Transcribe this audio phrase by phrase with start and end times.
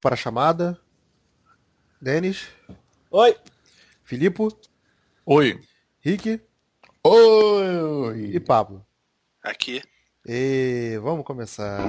[0.00, 0.80] para a chamada.
[2.00, 2.48] Denis.
[3.10, 3.36] Oi.
[4.02, 4.48] Filipe.
[5.26, 5.60] Oi.
[6.00, 6.40] Rick.
[7.04, 8.30] Oi.
[8.34, 8.84] E Pablo.
[9.42, 9.82] Aqui.
[10.26, 11.80] E vamos começar.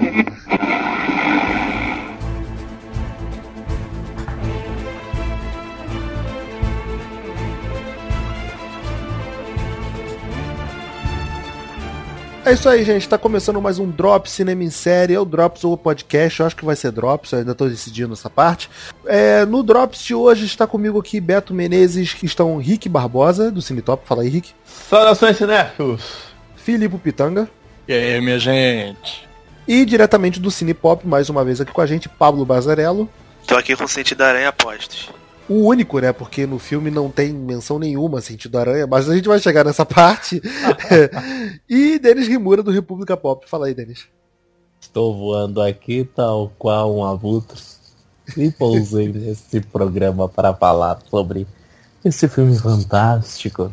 [12.43, 13.07] É isso aí, gente.
[13.07, 15.13] Tá começando mais um Drops Cinema em Série.
[15.13, 16.39] É o Drops ou o podcast.
[16.39, 17.31] Eu acho que vai ser Drops.
[17.31, 18.67] Eu ainda tô decidindo essa parte.
[19.05, 23.61] É, no Drops de hoje está comigo aqui Beto Menezes, que estão Rick Barbosa, do
[23.61, 24.07] Cinetop.
[24.07, 24.53] Fala aí, Rick.
[24.65, 26.01] Saudações cinéfilos.
[26.55, 27.47] Filipe Pitanga.
[27.87, 29.29] E aí, minha gente?
[29.67, 33.07] E diretamente do Cinepop, mais uma vez aqui com a gente, Pablo Bazarello.
[33.45, 35.11] Tô aqui com o Sentido Aranha Apostos.
[35.51, 36.13] O único, né?
[36.13, 39.65] Porque no filme não tem menção nenhuma a sentido aranha, mas a gente vai chegar
[39.65, 40.41] nessa parte.
[41.69, 43.49] e Denis Rimura do República Pop.
[43.49, 44.07] Fala aí, Denis.
[44.79, 47.61] Estou voando aqui tal qual um abutre
[48.37, 51.45] e pousei nesse programa para falar sobre
[52.05, 53.69] esse filme fantástico.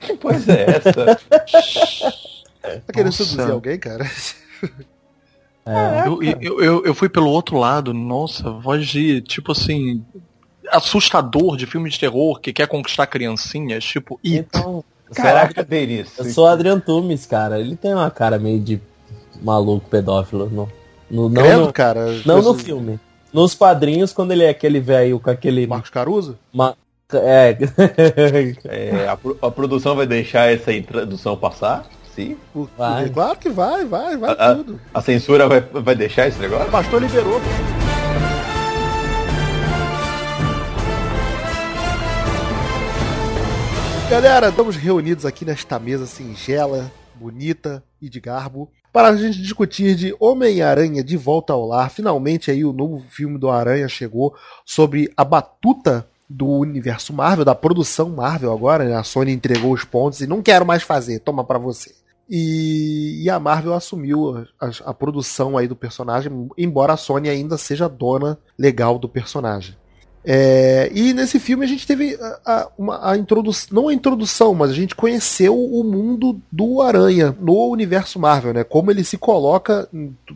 [0.00, 1.18] Que coisa é essa?
[2.62, 3.24] Tá querendo Nossa.
[3.24, 4.08] seduzir alguém, cara?
[5.66, 10.04] É, Eu, eu, eu, eu fui pelo outro lado, nossa, voz de, tipo assim,
[10.72, 14.36] assustador de filme de terror que quer conquistar criancinhas, tipo, It.
[14.38, 16.10] então, Caraca, Denis.
[16.18, 17.60] eu sou Adriano Tumes, cara.
[17.60, 18.80] Ele tem uma cara meio de
[19.42, 20.46] maluco pedófilo.
[20.50, 20.68] No,
[21.10, 22.06] no, não, Credo, no, cara.
[22.24, 22.98] não no filme.
[23.32, 25.66] Nos quadrinhos, quando ele é aquele velho com aquele.
[25.66, 26.38] Marcos Caruso?
[26.52, 26.74] ma-
[27.12, 27.56] é,
[28.64, 31.86] É, a, pro- a produção vai deixar essa introdução passar?
[32.14, 32.36] Sim.
[32.76, 33.08] Vai.
[33.08, 34.54] Claro que vai, vai, vai ah.
[34.54, 34.80] tudo.
[34.92, 36.68] A censura vai, vai deixar esse negócio?
[36.68, 37.40] O pastor liberou.
[44.12, 49.94] Galera, estamos reunidos aqui nesta mesa singela, bonita e de garbo para a gente discutir
[49.94, 51.88] de Homem-Aranha de Volta ao Lar.
[51.90, 57.54] Finalmente aí o novo filme do Aranha chegou sobre a batuta do universo Marvel, da
[57.54, 58.94] produção Marvel agora, né?
[58.94, 61.94] A Sony entregou os pontos e não quero mais fazer, toma pra você.
[62.28, 67.56] E, e a Marvel assumiu a, a produção aí do personagem, embora a Sony ainda
[67.56, 69.74] seja dona legal do personagem.
[70.24, 72.16] É, e nesse filme a gente teve
[72.46, 77.36] a, a, a introdução, não a introdução, mas a gente conheceu o mundo do Aranha
[77.40, 78.62] no universo Marvel, né?
[78.62, 79.88] Como ele se coloca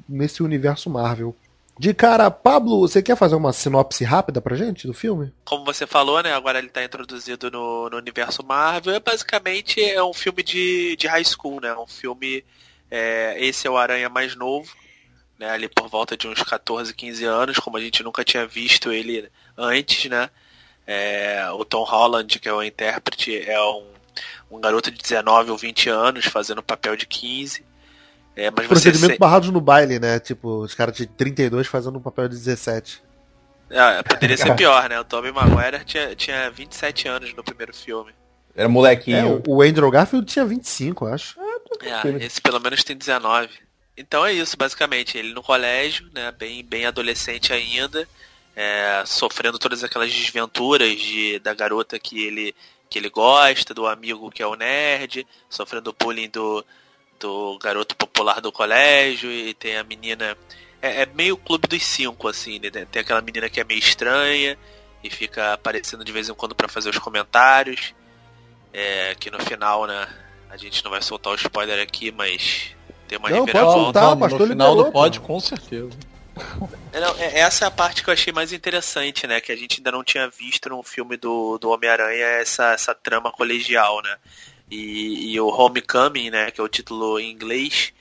[0.08, 1.34] nesse universo Marvel.
[1.78, 5.30] De cara, Pablo, você quer fazer uma sinopse rápida pra gente do filme?
[5.44, 6.32] Como você falou, né?
[6.32, 8.94] Agora ele tá introduzido no, no universo Marvel.
[8.94, 11.76] É basicamente é um filme de, de high school, né?
[11.76, 12.42] Um filme.
[12.90, 14.66] é, esse é o Aranha mais novo,
[15.38, 15.50] né?
[15.50, 19.28] Ali por volta de uns 14, 15 anos, como a gente nunca tinha visto ele
[19.56, 20.30] antes, né?
[20.86, 23.84] É, o Tom Holland, que é o intérprete, é um,
[24.52, 27.64] um garoto de 19 ou 20 anos fazendo papel de 15.
[28.36, 30.20] É, mas Procedimento se- barrados no baile, né?
[30.20, 33.02] Tipo, os caras de 32 fazendo um papel de 17.
[33.72, 35.00] Ah, poderia ser pior, né?
[35.00, 38.12] O Tobey Maguire tinha, tinha 27 anos no primeiro filme.
[38.54, 39.42] Era É, molequinho.
[39.46, 41.36] o- o Andrew Garfield tinha 25, eu acho.
[41.82, 43.48] É, esse pelo menos tem 19.
[43.96, 45.16] Então é isso, basicamente.
[45.16, 46.30] Ele no colégio, né?
[46.32, 48.06] Bem, bem adolescente ainda.
[48.56, 52.54] é, sofrendo todas aquelas desventuras de, da garota que ele,
[52.88, 56.64] que ele gosta, do amigo que é o nerd, sofrendo bullying do,
[57.20, 60.36] do garoto popular do colégio, e tem a menina.
[60.80, 62.70] É, é meio clube dos cinco, assim, né?
[62.70, 64.58] Tem aquela menina que é meio estranha
[65.04, 67.94] e fica aparecendo de vez em quando pra fazer os comentários.
[68.72, 70.08] É, que no final, né?
[70.48, 72.74] A gente não vai soltar o spoiler aqui, mas
[73.06, 74.00] tem uma Não, pode reviravolta.
[74.00, 75.90] Tá, o pastor no final liberou, do pod, com certeza.
[76.92, 79.40] É, não, é- essa é a parte que eu achei mais interessante, né?
[79.40, 83.30] Que a gente ainda não tinha visto num filme do, do Homem-Aranha essa, essa trama
[83.30, 84.16] colegial, né?
[84.70, 86.50] E, e o Homecoming, né?
[86.50, 87.92] Que é o título em inglês,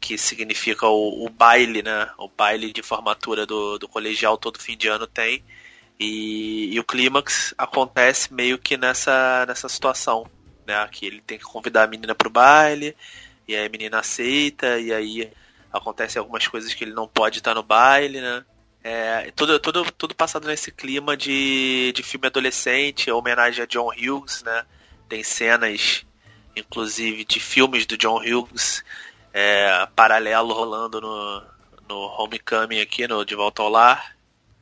[0.00, 2.08] que significa o, o baile, né?
[2.18, 5.44] O baile de formatura do, do colegial todo fim de ano tem.
[6.00, 10.26] E, e o clímax acontece meio que nessa, nessa situação,
[10.66, 10.88] né?
[10.90, 12.96] Que ele tem que convidar a menina pro baile,
[13.46, 15.30] e aí a menina aceita, e aí
[15.72, 18.44] acontecem algumas coisas que ele não pode estar no baile, né?
[18.84, 24.42] É, tudo, tudo, tudo passado nesse clima de, de filme adolescente, homenagem a John Hughes,
[24.42, 24.64] né?
[25.08, 26.04] Tem cenas,
[26.56, 28.82] inclusive, de filmes do John Hughes
[29.32, 31.42] é, paralelo rolando no,
[31.88, 34.16] no Homecoming aqui, no De Volta ao Lar.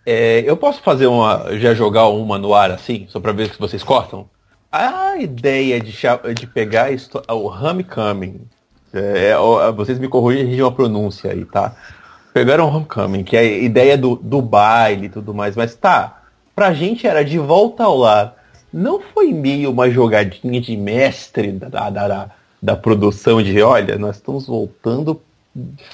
[0.05, 1.57] É, eu posso fazer uma.
[1.59, 4.29] já jogar uma no ar assim, só pra ver se vocês cortam?
[4.73, 5.93] A ideia de,
[6.35, 6.91] de pegar
[7.29, 8.49] o Homecoming,
[8.93, 11.75] é, ó, vocês me corrigem a pronúncia aí, tá?
[12.33, 16.23] Pegaram Homecoming, que é a ideia do, do baile e tudo mais, mas tá,
[16.55, 18.37] pra gente era de volta ao lar.
[18.73, 22.31] Não foi meio uma jogadinha de mestre da, da, da,
[22.63, 25.21] da produção de, olha, nós estamos voltando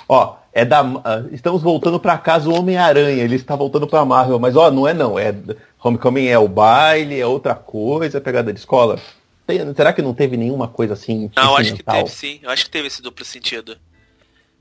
[0.08, 0.80] Ó, é da.
[1.04, 4.86] ah, estamos voltando pra casa o Homem-Aranha, ele está voltando pra Marvel, mas ó, não
[4.86, 5.18] é não.
[5.18, 5.34] É,
[5.82, 8.98] Homecoming é o baile, é outra coisa, é pegada de escola.
[9.46, 11.30] Tem- será que não teve nenhuma coisa assim?
[11.36, 12.40] Não, acho que teve sim.
[12.42, 13.78] Eu acho que teve esse duplo sentido.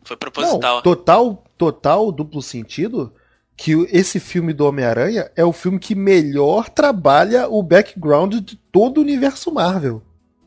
[0.04, 0.82] Foi Não, proposital.
[0.84, 3.12] total, total duplo sentido
[3.58, 8.98] que esse filme do Homem-Aranha é o filme que melhor trabalha o background de todo
[8.98, 10.02] o universo Marvel.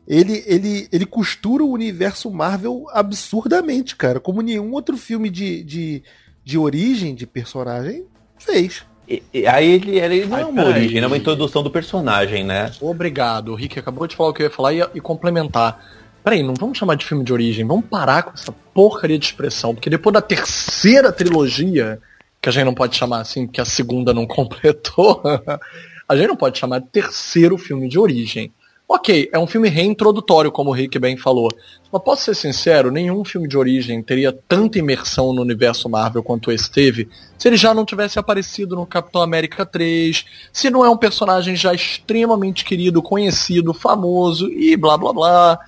[0.07, 6.03] Ele, ele, ele costura o universo Marvel absurdamente, cara, como nenhum outro filme de, de,
[6.43, 8.05] de origem de personagem
[8.37, 8.83] fez.
[9.09, 12.43] E- e aí ele, ele não Ai, é uma origem, é uma introdução do personagem,
[12.43, 12.71] né?
[12.79, 13.51] Obrigado.
[13.51, 15.83] O Rick acabou de falar o que eu ia falar e, e complementar.
[16.23, 19.73] Peraí, não vamos chamar de filme de origem, vamos parar com essa porcaria de expressão,
[19.73, 21.99] porque depois da terceira trilogia,
[22.41, 25.21] que a gente não pode chamar assim, porque a segunda não completou,
[26.07, 28.53] a gente não pode chamar de terceiro filme de origem.
[28.91, 31.47] Ok, é um filme reintrodutório, como o Rick bem falou.
[31.91, 36.51] Mas posso ser sincero, nenhum filme de origem teria tanta imersão no universo Marvel quanto
[36.51, 37.07] esse teve
[37.37, 41.55] se ele já não tivesse aparecido no Capitão América 3, se não é um personagem
[41.55, 45.59] já extremamente querido, conhecido, famoso e blá blá blá.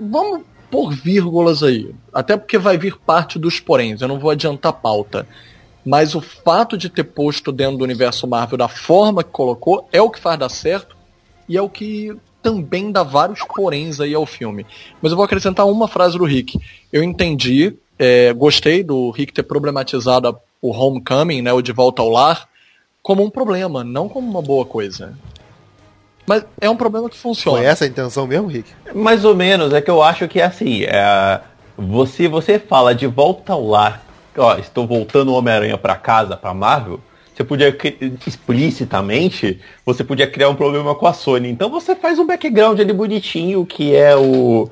[0.00, 1.92] Vamos pôr vírgulas aí.
[2.14, 5.26] Até porque vai vir parte dos poréns, eu não vou adiantar pauta.
[5.84, 10.00] Mas o fato de ter posto dentro do universo Marvel da forma que colocou é
[10.00, 10.97] o que faz dar certo
[11.48, 14.66] e é o que também dá vários poréns aí ao filme.
[15.00, 16.58] Mas eu vou acrescentar uma frase do Rick.
[16.92, 22.08] Eu entendi, é, gostei do Rick ter problematizado o Homecoming, né, o De Volta ao
[22.08, 22.48] Lar,
[23.02, 25.16] como um problema, não como uma boa coisa.
[26.26, 27.58] Mas é um problema que funciona.
[27.58, 28.70] Foi essa a intenção mesmo, Rick?
[28.94, 31.40] Mais ou menos, é que eu acho que é assim, é,
[31.76, 34.02] você, você fala de volta ao lar,
[34.36, 37.00] ó, estou voltando o Homem-Aranha pra casa, pra Marvel,
[37.38, 37.76] você podia,
[38.26, 41.48] explicitamente, você podia criar um problema com a Sony.
[41.48, 44.68] Então você faz um background ali bonitinho, que é o...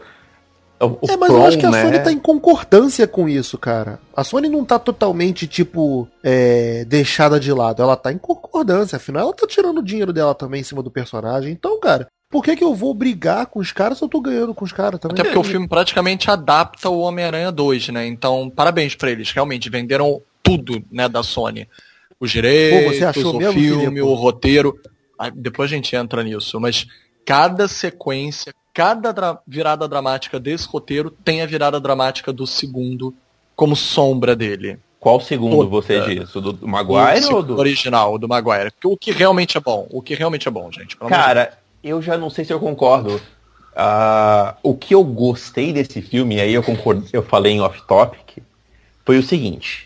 [0.81, 1.83] o É, mas eu From, acho que a né?
[1.83, 4.01] Sony tá em concordância com isso, cara.
[4.17, 7.83] A Sony não tá totalmente, tipo, é, deixada de lado.
[7.83, 8.97] Ela tá em concordância.
[8.97, 11.53] Afinal, ela tá tirando o dinheiro dela também em cima do personagem.
[11.53, 14.53] Então, cara, por que, que eu vou brigar com os caras se eu tô ganhando
[14.53, 15.15] com os caras também?
[15.15, 18.09] Até porque o filme praticamente adapta o Homem-Aranha 2, né?
[18.09, 19.31] Então, parabéns pra eles.
[19.31, 21.69] Realmente, venderam tudo, né, da Sony.
[22.19, 24.01] Os direitos, Pô, você achou o mesmo, filme, Filipe?
[24.03, 24.79] o roteiro.
[25.35, 26.87] Depois a gente entra nisso, mas
[27.25, 33.15] cada sequência, cada dra- virada dramática desse roteiro tem a virada dramática do segundo
[33.55, 34.79] como sombra dele.
[35.01, 35.69] Qual segundo Toda.
[35.71, 36.35] você diz?
[36.35, 37.59] O do do o Maguire ou do...
[37.59, 38.73] original, o do Maguire.
[38.85, 40.97] O que realmente é bom, o que realmente é bom, gente.
[40.97, 43.21] Cara, eu já não sei se eu concordo.
[43.75, 48.39] Ah, o que eu gostei desse filme, e aí eu concordo, eu falei em off-topic,
[49.05, 49.86] foi o seguinte.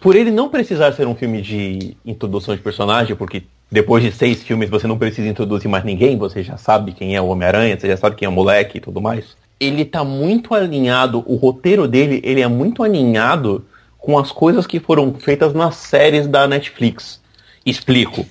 [0.00, 4.42] Por ele não precisar ser um filme de introdução de personagem, porque depois de seis
[4.42, 7.88] filmes você não precisa introduzir mais ninguém, você já sabe quem é o Homem-Aranha, você
[7.88, 9.36] já sabe quem é o moleque e tudo mais.
[9.58, 13.64] Ele tá muito alinhado, o roteiro dele, ele é muito alinhado
[13.98, 17.20] com as coisas que foram feitas nas séries da Netflix.
[17.66, 18.24] Explico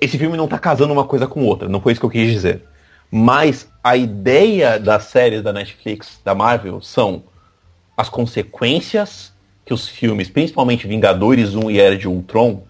[0.00, 2.32] esse filme não tá casando uma coisa com outra, não foi isso que eu quis
[2.32, 2.64] dizer.
[3.10, 7.24] Mas a ideia das séries da Netflix, da Marvel, são
[7.96, 9.32] as consequências
[9.70, 12.64] que os filmes, principalmente Vingadores 1 e Era de Ultron,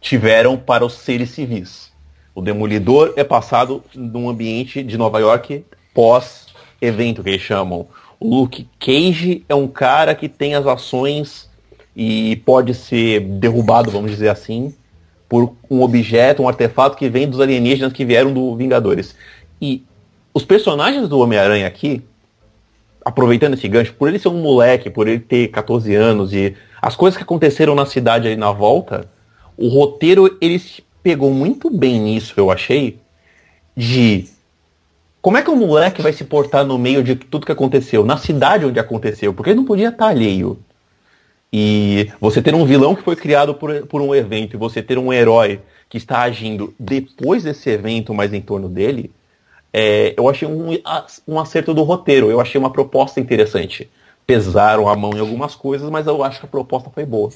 [0.00, 1.92] tiveram para os seres civis.
[2.34, 5.64] O Demolidor é passado num ambiente de Nova York
[5.94, 7.86] pós-evento, que eles chamam.
[8.18, 11.48] O Luke Cage é um cara que tem as ações
[11.94, 14.74] e pode ser derrubado, vamos dizer assim,
[15.28, 19.14] por um objeto, um artefato que vem dos alienígenas que vieram do Vingadores.
[19.62, 19.84] E
[20.34, 22.02] os personagens do Homem-Aranha aqui,
[23.10, 26.96] aproveitando esse gancho, por ele ser um moleque, por ele ter 14 anos e as
[26.96, 29.10] coisas que aconteceram na cidade aí na volta,
[29.56, 30.62] o roteiro ele
[31.02, 32.98] pegou muito bem nisso, eu achei,
[33.76, 34.26] de
[35.20, 38.16] como é que um moleque vai se portar no meio de tudo que aconteceu, na
[38.16, 40.58] cidade onde aconteceu, porque ele não podia estar alheio.
[41.52, 44.96] E você ter um vilão que foi criado por, por um evento e você ter
[44.96, 49.10] um herói que está agindo depois desse evento, mas em torno dele,
[49.72, 50.70] é, eu achei um,
[51.26, 52.30] um acerto do roteiro.
[52.30, 53.90] Eu achei uma proposta interessante.
[54.26, 57.30] Pesaram a mão em algumas coisas, mas eu acho que a proposta foi boa.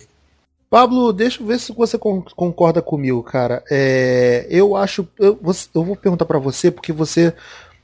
[0.70, 3.62] Pablo, deixa eu ver se você con- concorda comigo, cara.
[3.70, 5.06] É, eu acho.
[5.18, 5.38] Eu,
[5.74, 7.32] eu vou perguntar pra você, porque você.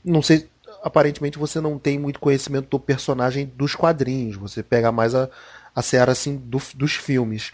[0.03, 0.49] Não sei.
[0.83, 4.35] Aparentemente você não tem muito conhecimento do personagem dos quadrinhos.
[4.35, 5.29] Você pega mais a,
[5.75, 7.51] a seara assim, do- dos filmes.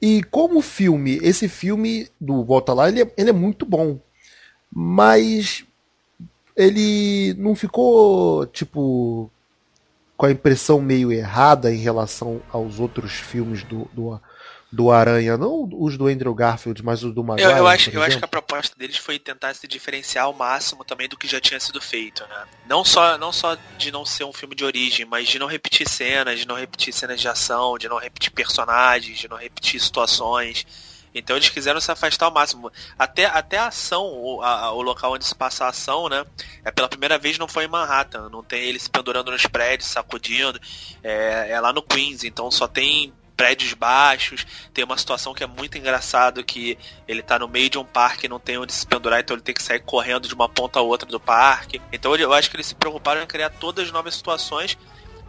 [0.00, 3.98] E como filme, esse filme do Volta Lá, ele é, ele é muito bom.
[4.74, 5.64] Mas
[6.56, 9.30] ele não ficou, tipo,
[10.16, 14.20] com a impressão meio errada em relação aos outros filmes do, do,
[14.70, 17.50] do Aranha, não os do Andrew Garfield, mas os do Maguire.
[17.50, 20.84] Eu, eu acho, eu acho que a proposta deles foi tentar se diferenciar ao máximo
[20.84, 22.44] também do que já tinha sido feito, né?
[22.68, 25.88] Não só, não só de não ser um filme de origem, mas de não repetir
[25.88, 30.66] cenas, de não repetir cenas de ação, de não repetir personagens, de não repetir situações.
[31.14, 32.70] Então eles quiseram se afastar ao máximo.
[32.98, 36.24] Até, até a ação, o, a, o local onde se passa a ação, né?
[36.64, 38.28] É pela primeira vez não foi em Manhattan.
[38.30, 40.60] Não tem ele se pendurando nos prédios, sacudindo.
[41.02, 45.46] É, é lá no Queens, então só tem prédios baixos, tem uma situação que é
[45.46, 46.78] muito engraçado que
[47.08, 49.42] ele tá no meio de um parque e não tem onde se pendurar, então ele
[49.42, 51.80] tem que sair correndo de uma ponta a outra do parque.
[51.92, 54.78] Então eu acho que eles se preocuparam em criar todas as novas situações.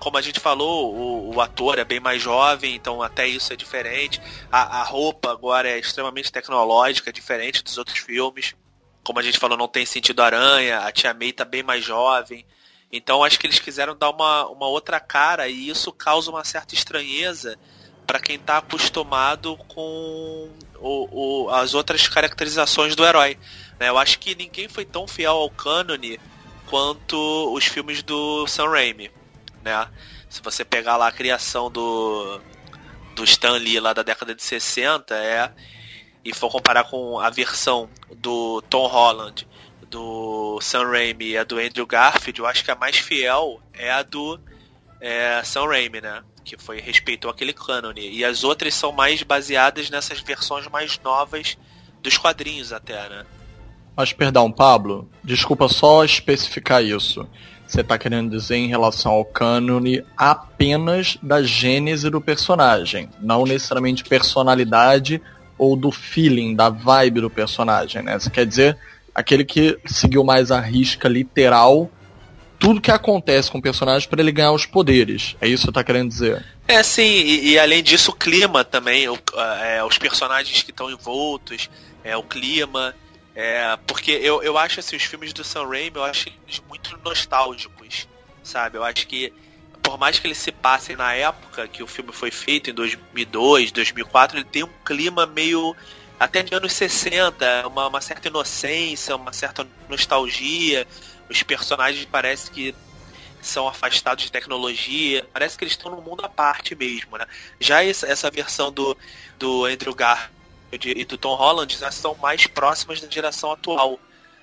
[0.03, 3.55] Como a gente falou, o, o ator é bem mais jovem, então até isso é
[3.55, 4.21] diferente.
[4.51, 8.53] A, a roupa agora é extremamente tecnológica, diferente dos outros filmes.
[9.01, 12.45] Como a gente falou, não tem sentido aranha, a Tia May tá bem mais jovem.
[12.91, 16.75] Então acho que eles quiseram dar uma, uma outra cara e isso causa uma certa
[16.75, 17.57] estranheza
[18.05, 20.49] para quem está acostumado com
[20.81, 23.37] o, o, as outras caracterizações do herói.
[23.79, 23.87] Né?
[23.87, 26.19] Eu acho que ninguém foi tão fiel ao cânone
[26.65, 29.22] quanto os filmes do Sam Raimi.
[29.63, 29.87] Né?
[30.29, 32.39] Se você pegar lá a criação do,
[33.15, 35.51] do Stan Lee lá da década de 60 é,
[36.23, 39.47] e for comparar com a versão do Tom Holland,
[39.89, 43.91] do Sam Raimi e a do Andrew Garfield, eu acho que a mais fiel é
[43.91, 44.39] a do
[44.99, 46.23] é, Sam Raimi, né?
[46.43, 48.09] que foi respeitou aquele cânone.
[48.11, 51.57] E as outras são mais baseadas nessas versões mais novas
[52.01, 53.25] dos quadrinhos até, né?
[53.95, 57.27] Mas perdão, Pablo, desculpa só especificar isso.
[57.67, 64.03] Você está querendo dizer em relação ao cânone apenas da gênese do personagem, não necessariamente
[64.03, 65.21] personalidade
[65.57, 68.19] ou do feeling, da vibe do personagem, né?
[68.19, 68.77] Você quer dizer
[69.15, 71.89] aquele que seguiu mais a risca literal
[72.63, 75.35] tudo que acontece com o personagem para ele ganhar os poderes.
[75.41, 76.45] É isso que você tá querendo dizer?
[76.65, 79.19] É, sim, e, e além disso, o clima também, o,
[79.61, 81.69] é, os personagens que estão envoltos,
[82.05, 82.95] é, o clima.
[83.35, 86.97] É, porque eu, eu acho assim, os filmes do Sam Raimi, eu acho eles muito
[87.03, 88.07] nostálgicos,
[88.43, 88.77] sabe?
[88.77, 89.33] Eu acho que
[89.81, 93.71] por mais que eles se passem na época que o filme foi feito, em 2002,
[93.71, 95.75] 2004, ele tem um clima meio
[96.19, 100.87] até de anos 60, uma, uma certa inocência, uma certa nostalgia
[101.29, 102.75] os personagens parece que
[103.41, 107.25] são afastados de tecnologia, parece que eles estão num mundo à parte mesmo, né?
[107.59, 108.97] Já essa, essa versão do,
[109.37, 110.32] do Andrew Garfield
[110.83, 113.99] e do Tom Holland já são mais próximas da geração atual,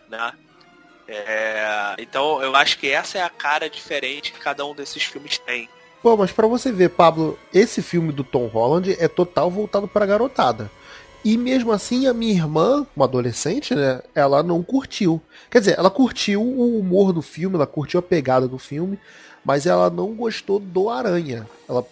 [0.09, 0.33] né?
[1.09, 5.39] É, então eu acho que essa é a cara diferente que cada um desses filmes
[5.39, 5.69] tem.
[6.03, 10.07] Pô, mas para você ver, Pablo, esse filme do Tom Holland é total voltado para
[10.07, 10.71] garotada.
[11.23, 15.21] E mesmo assim, a minha irmã, uma adolescente, né, ela não curtiu.
[15.51, 18.99] Quer dizer, ela curtiu o humor do filme, ela curtiu a pegada do filme,
[19.45, 21.47] mas ela não gostou do Aranha.
[21.69, 21.85] Ela,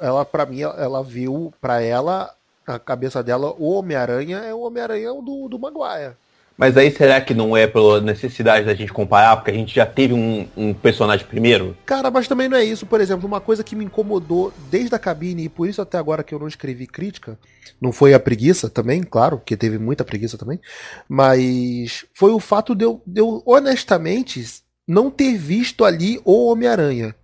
[0.00, 2.34] ela para mim, ela viu, para ela,
[2.66, 6.14] a cabeça dela, o Homem-Aranha é o Homem-Aranha do, do Maguire.
[6.56, 9.86] Mas aí será que não é pela necessidade da gente comparar, porque a gente já
[9.86, 11.76] teve um, um, personagem primeiro?
[11.86, 12.86] Cara, mas também não é isso.
[12.86, 16.22] Por exemplo, uma coisa que me incomodou desde a cabine, e por isso até agora
[16.22, 17.38] que eu não escrevi crítica,
[17.80, 20.60] não foi a preguiça também, claro, porque teve muita preguiça também,
[21.08, 24.44] mas foi o fato de eu, de eu honestamente
[24.86, 27.14] não ter visto ali o Homem-Aranha.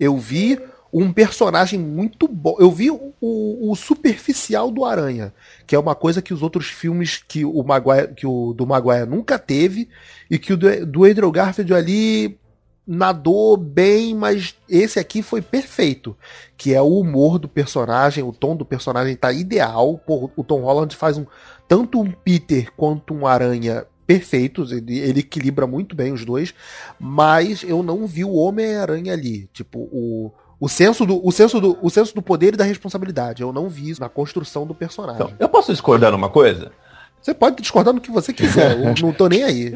[0.00, 0.58] Eu vi
[0.92, 2.56] um personagem muito bom.
[2.58, 5.32] Eu vi o, o, superficial do Aranha,
[5.66, 9.06] que é uma coisa que os outros filmes que o Maguire, que o do Maguire
[9.06, 9.88] nunca teve
[10.30, 12.38] e que o do, do Andrew Garfield ali
[12.86, 16.16] nadou bem, mas esse aqui foi perfeito,
[16.56, 20.00] que é o humor do personagem, o tom do personagem tá ideal.
[20.06, 21.26] Pô, o Tom Holland faz um
[21.66, 26.54] tanto um Peter quanto um Aranha perfeitos, ele, ele equilibra muito bem os dois,
[26.96, 31.78] mas eu não vi o Homem-Aranha ali, tipo o o senso, do, o, senso do,
[31.82, 33.42] o senso do poder e da responsabilidade.
[33.42, 35.22] Eu não vi isso na construção do personagem.
[35.22, 36.72] Então, eu posso discordar numa coisa?
[37.20, 39.72] Você pode discordar no que você quiser, eu não tô nem aí.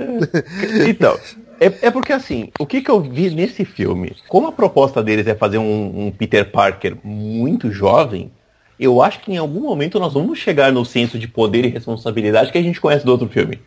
[0.89, 1.19] então,
[1.59, 4.17] é, é, porque assim, o que, que eu vi nesse filme?
[4.29, 8.31] Como a proposta deles é fazer um, um, Peter Parker muito jovem,
[8.79, 12.53] eu acho que em algum momento nós vamos chegar no senso de poder e responsabilidade
[12.53, 13.61] que a gente conhece do outro filme.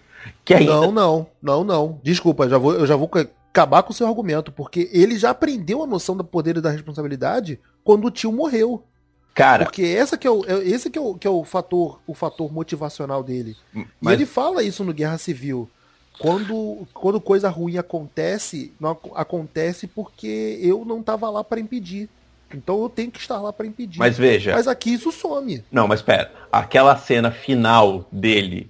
[0.46, 0.72] Que ainda...
[0.72, 2.00] Não, não, não, não.
[2.02, 3.10] Desculpa, já vou, eu já vou
[3.54, 6.72] acabar com o seu argumento, porque ele já aprendeu a noção do poder e da
[6.72, 8.84] responsabilidade quando o tio morreu.
[9.36, 12.00] Cara, porque essa que é o, é, esse que é o, que é o fator,
[12.08, 13.56] o fator motivacional dele.
[14.02, 14.14] Mas...
[14.14, 15.70] E ele fala isso no Guerra Civil.
[16.20, 22.10] Quando, quando coisa ruim acontece, não acontece porque eu não estava lá para impedir.
[22.54, 23.98] Então eu tenho que estar lá para impedir.
[23.98, 24.54] Mas veja.
[24.54, 25.64] Mas aqui isso some.
[25.72, 26.32] Não, mas pera.
[26.52, 28.70] Aquela cena final dele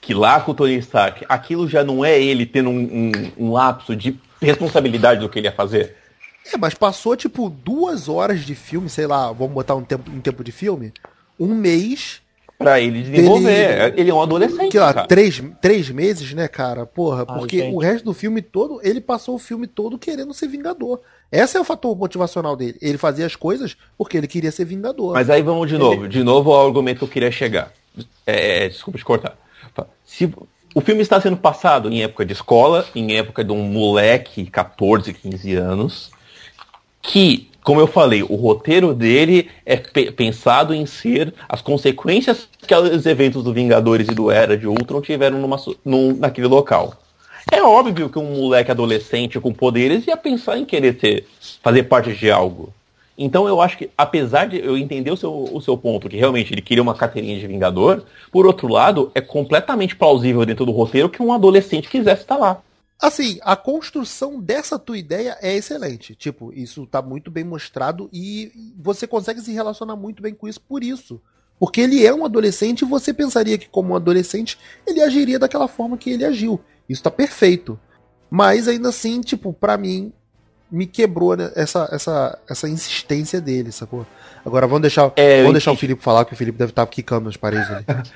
[0.00, 3.52] que lá com o Tony Stark, aquilo já não é ele tendo um, um, um
[3.52, 5.96] lapso de responsabilidade do que ele ia fazer?
[6.52, 10.20] É, mas passou tipo duas horas de filme, sei lá, vamos botar um tempo, um
[10.20, 10.92] tempo de filme?
[11.40, 12.20] um mês
[12.58, 13.90] Pra ele desenvolver.
[13.90, 15.08] Dele- Ele é um adolescente, que lá, cara.
[15.08, 16.86] três, três meses, né, cara?
[16.86, 17.74] Porra, Ai, porque gente.
[17.74, 21.00] o resto do filme todo, ele passou o filme todo querendo ser vingador.
[21.32, 22.78] Esse é o fator motivacional dele.
[22.80, 25.14] Ele fazia as coisas porque ele queria ser vingador.
[25.14, 26.06] Mas aí vamos de novo.
[26.06, 27.72] De novo ao argumento que eu queria chegar.
[28.24, 29.36] É, é, desculpa te cortar.
[30.14, 30.30] Se
[30.74, 35.10] o filme está sendo passado em época de escola, em época de um moleque 14,
[35.14, 36.10] 15 anos,
[37.00, 42.74] que, como eu falei, o roteiro dele é pe- pensado em ser as consequências que
[42.74, 46.92] os eventos do Vingadores e do Era de Ultron tiveram numa, num- naquele local.
[47.50, 51.26] É óbvio que um moleque adolescente com poderes ia pensar em querer ter,
[51.62, 52.70] fazer parte de algo.
[53.16, 56.52] Então eu acho que, apesar de eu entender o seu, o seu ponto, que realmente
[56.52, 61.10] ele queria uma carteirinha de Vingador, por outro lado, é completamente plausível dentro do roteiro
[61.10, 62.62] que um adolescente quisesse estar lá.
[63.00, 66.14] Assim, a construção dessa tua ideia é excelente.
[66.14, 70.60] Tipo, isso tá muito bem mostrado e você consegue se relacionar muito bem com isso
[70.60, 71.20] por isso.
[71.58, 75.66] Porque ele é um adolescente e você pensaria que, como um adolescente, ele agiria daquela
[75.66, 76.60] forma que ele agiu.
[76.88, 77.78] Isso tá perfeito.
[78.30, 80.12] Mas ainda assim, tipo, pra mim,
[80.72, 84.06] me quebrou né, essa, essa, essa insistência dele, sacou?
[84.44, 85.76] Agora vamos deixar, É, vamos deixar o.
[85.76, 87.84] Felipe falar, que o Felipe deve estar quicando nas paredes ali.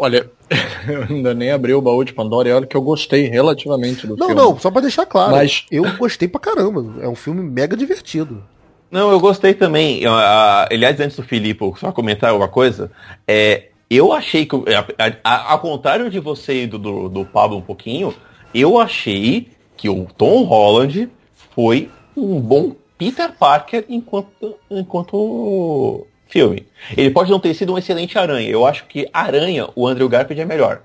[0.00, 0.30] Olha,
[0.88, 4.16] eu ainda nem abri o baú de Pandora e olha que eu gostei relativamente do
[4.16, 4.40] Não, filme.
[4.40, 5.32] não, só pra deixar claro.
[5.32, 7.02] Mas- Eu gostei pra caramba.
[7.02, 8.44] É um filme mega divertido.
[8.92, 10.00] Não, eu gostei também.
[10.00, 12.92] Eu, a- aliás, antes do Filipe só comentar uma coisa,
[13.26, 17.56] é, eu achei que, a- a- ao contrário de você e do, do, do Pablo
[17.58, 18.14] um pouquinho,
[18.54, 21.10] eu achei que o Tom Holland
[21.58, 26.64] foi um bom Peter Parker enquanto, enquanto filme.
[26.96, 28.48] Ele pode não ter sido um excelente Aranha.
[28.48, 30.82] Eu acho que Aranha, o Andrew Garfield é melhor.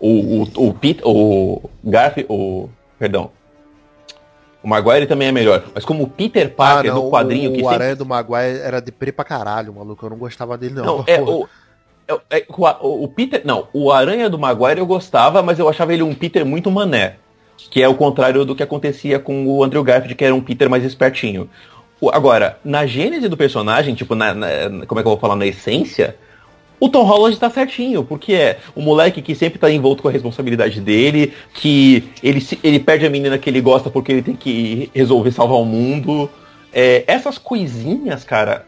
[0.00, 3.30] O, o, o, Pete, o Garfield, o, perdão,
[4.60, 5.62] o Maguire também é melhor.
[5.72, 8.58] Mas como o Peter Parker do quadrinho Ah, o, que o sempre Aranha do Maguire
[8.58, 10.04] era deprê pra caralho, maluco.
[10.04, 10.84] Eu não gostava dele, não.
[10.84, 11.48] Não, é o,
[12.08, 13.42] é- é- o, o Peter.
[13.44, 17.18] Não, o Aranha do Maguire eu gostava, mas eu achava ele um Peter muito mané.
[17.70, 20.70] Que é o contrário do que acontecia com o Andrew Garfield, que era um Peter
[20.70, 21.48] mais espertinho.
[22.00, 25.34] O- agora, na gênese do personagem, tipo, na, na- como é que eu vou falar,
[25.36, 26.16] na essência,
[26.80, 30.12] o Tom Holland tá certinho, porque é o moleque que sempre tá envolto com a
[30.12, 34.88] responsabilidade dele, que ele, ele perde a menina que ele gosta porque ele tem que
[34.94, 36.30] resolver salvar o mundo.
[36.72, 38.64] É, essas coisinhas, cara,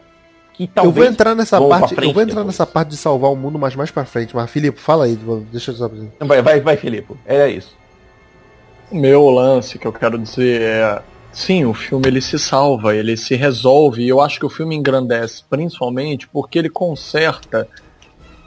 [0.53, 0.95] que eu talvez...
[0.95, 1.93] vou entrar nessa parte.
[1.93, 2.45] eu vou entrar depois.
[2.47, 4.35] nessa parte de salvar o mundo, mas mais pra frente.
[4.35, 5.17] Mas, Felipe, fala aí.
[5.49, 5.89] Deixa eu só.
[6.19, 7.13] Vai, vai, vai, Filipe.
[7.25, 7.79] Era isso.
[8.91, 11.01] O meu lance que eu quero dizer é.
[11.31, 14.75] Sim, o filme ele se salva, ele se resolve, e eu acho que o filme
[14.75, 17.69] engrandece, principalmente porque ele conserta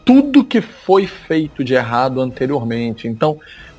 [0.05, 3.09] tudo que foi feito de errado anteriormente.
[3.09, 3.39] Então,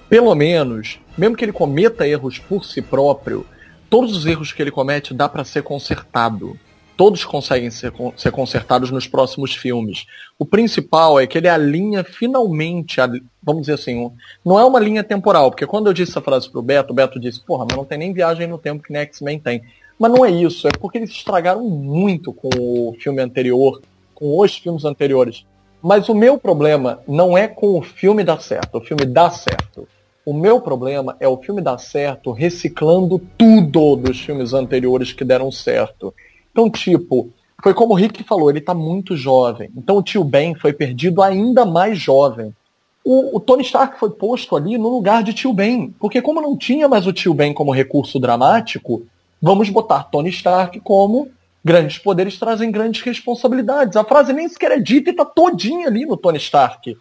[0.10, 3.45] pelo menos, mesmo que ele cometa erros por si próprio,
[3.91, 6.58] todos os erros que ele comete dá para ser consertado.
[6.97, 10.05] Todos conseguem ser, ser consertados nos próximos filmes.
[10.39, 13.10] O principal é que ele alinha finalmente, a-
[13.43, 14.12] vamos dizer assim,
[14.45, 17.19] não é uma linha temporal, porque quando eu disse essa frase pro Beto, o Beto
[17.19, 19.62] disse, porra, mas não tem nem viagem no tempo que nem X-Men tem.
[19.99, 23.81] Mas não é isso, é porque eles estragaram muito com o filme anterior,
[24.13, 25.45] com os filmes anteriores.
[25.81, 29.88] Mas o meu problema não é com o filme dar certo, o filme dá certo.
[30.25, 35.51] O meu problema é o filme dar certo reciclando tudo dos filmes anteriores que deram
[35.51, 36.13] certo.
[36.55, 39.69] Então, tipo, foi como o Rick falou, ele tá muito jovem.
[39.75, 42.55] Então o tio Ben foi perdido ainda mais jovem.
[43.03, 45.93] O, o Tony Stark foi posto ali no lugar de tio Ben.
[45.99, 49.05] Porque como não tinha mais o tio Ben como recurso dramático,
[49.41, 51.27] vamos botar Tony Stark como
[51.61, 53.97] grandes poderes trazem grandes responsabilidades.
[53.97, 56.97] A frase nem sequer é dita e tá todinha ali no Tony Stark.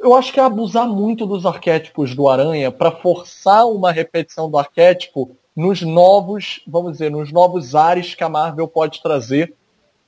[0.00, 4.56] Eu acho que é abusar muito dos arquétipos do Aranha para forçar uma repetição do
[4.56, 9.52] arquétipo nos novos, vamos dizer, nos novos ares que a Marvel pode trazer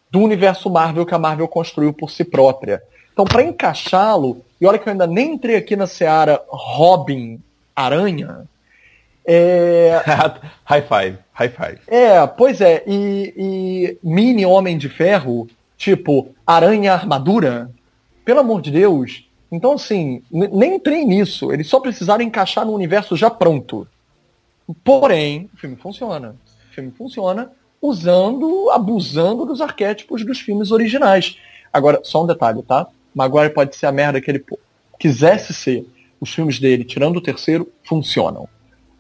[0.09, 2.81] do universo Marvel que a Marvel construiu por si própria.
[3.13, 7.41] Então, para encaixá-lo, e olha que eu ainda nem entrei aqui na seara Robin
[7.75, 8.45] Aranha,
[9.27, 10.01] é,
[10.65, 11.81] high five, high five.
[11.89, 17.69] é, pois é, e, e mini Homem de Ferro, tipo Aranha Armadura,
[18.25, 19.29] pelo amor de Deus.
[19.51, 21.53] Então, assim, nem entrei nisso.
[21.53, 23.89] Eles só precisaram encaixar no universo já pronto.
[24.75, 26.37] Porém, o filme funciona.
[26.71, 27.51] O filme funciona
[27.83, 31.37] usando, abusando dos arquétipos dos filmes originais.
[31.73, 32.87] Agora, só um detalhe, tá?
[33.15, 34.45] Maguire pode ser a merda que ele
[34.99, 35.87] quisesse ser.
[36.21, 38.49] Os filmes dele, tirando o terceiro, funcionam.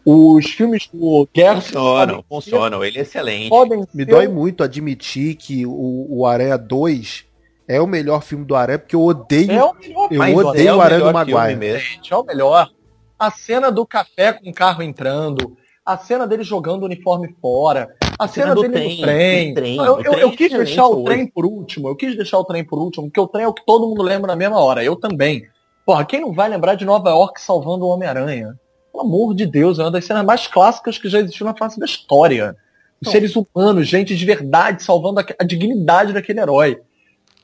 [0.05, 2.83] Os filmes do Guerra Funcionam, funcionam.
[2.85, 3.51] Ele é excelente.
[3.51, 7.27] podem Me ser- dói muito admitir que o, o Aranha 2
[7.69, 9.53] é o melhor filme do Aranha, porque eu odeio.
[9.53, 11.57] É o melhor Eu odeio é o Aranha do Maguire.
[11.57, 11.81] mesmo.
[11.81, 12.71] gente, é o melhor.
[13.19, 15.55] A cena do café com o carro entrando,
[15.93, 19.01] a cena dele jogando o uniforme fora, a, cena, cena do dele no trem.
[19.03, 22.65] trem, eu, eu- é quis deixar o trem por último, eu quis deixar o trem
[22.65, 24.97] por último, porque o trem é o que todo mundo lembra na mesma hora, eu
[24.97, 25.45] também.
[25.87, 28.55] Porra, quem não vai lembrar de Nova York salvando o Homem-Aranha?
[28.93, 31.79] Pelo amor de Deus, é uma das cenas mais clássicas que já existiu na face
[31.79, 32.55] da história.
[33.03, 36.79] Os seres humanos, gente de verdade, salvando a, a dignidade daquele herói.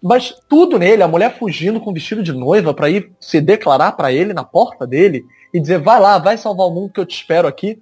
[0.03, 4.13] Mas tudo nele, a mulher fugindo com vestido de noiva pra ir se declarar pra
[4.13, 7.17] ele na porta dele e dizer, vai lá, vai salvar o mundo que eu te
[7.17, 7.81] espero aqui.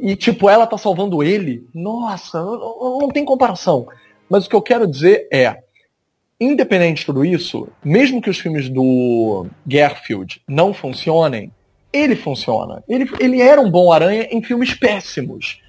[0.00, 1.66] E, tipo, ela tá salvando ele.
[1.74, 3.86] Nossa, não, não- tem comparação.
[4.28, 5.62] Mas o que eu quero dizer é,
[6.40, 11.52] independente de tudo isso, mesmo que os filmes do Garfield não funcionem,
[11.92, 12.82] ele funciona.
[12.88, 15.60] Ele, ele era um bom aranha em filmes péssimos.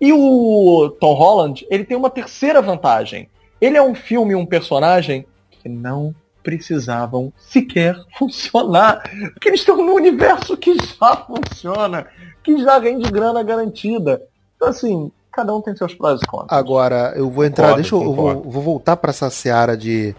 [0.00, 3.28] E o Tom Holland, ele tem uma terceira vantagem.
[3.60, 9.02] Ele é um filme, um personagem que não precisavam sequer funcionar.
[9.32, 12.06] Porque eles estão num universo que já funciona,
[12.42, 14.22] que já rende grana garantida.
[14.56, 16.58] Então, assim, cada um tem seus prós e contras.
[16.58, 20.14] Agora, eu vou entrar, Concordo, deixa eu, eu vou, vou voltar pra essa seara de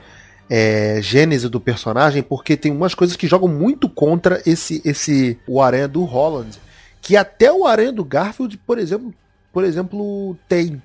[0.50, 5.62] é, gênese do personagem, porque tem umas coisas que jogam muito contra esse, esse o
[5.62, 6.60] Aranha do Holland,
[7.02, 9.14] que até o Aranha do Garfield, por exemplo,
[9.54, 10.82] por exemplo, tem.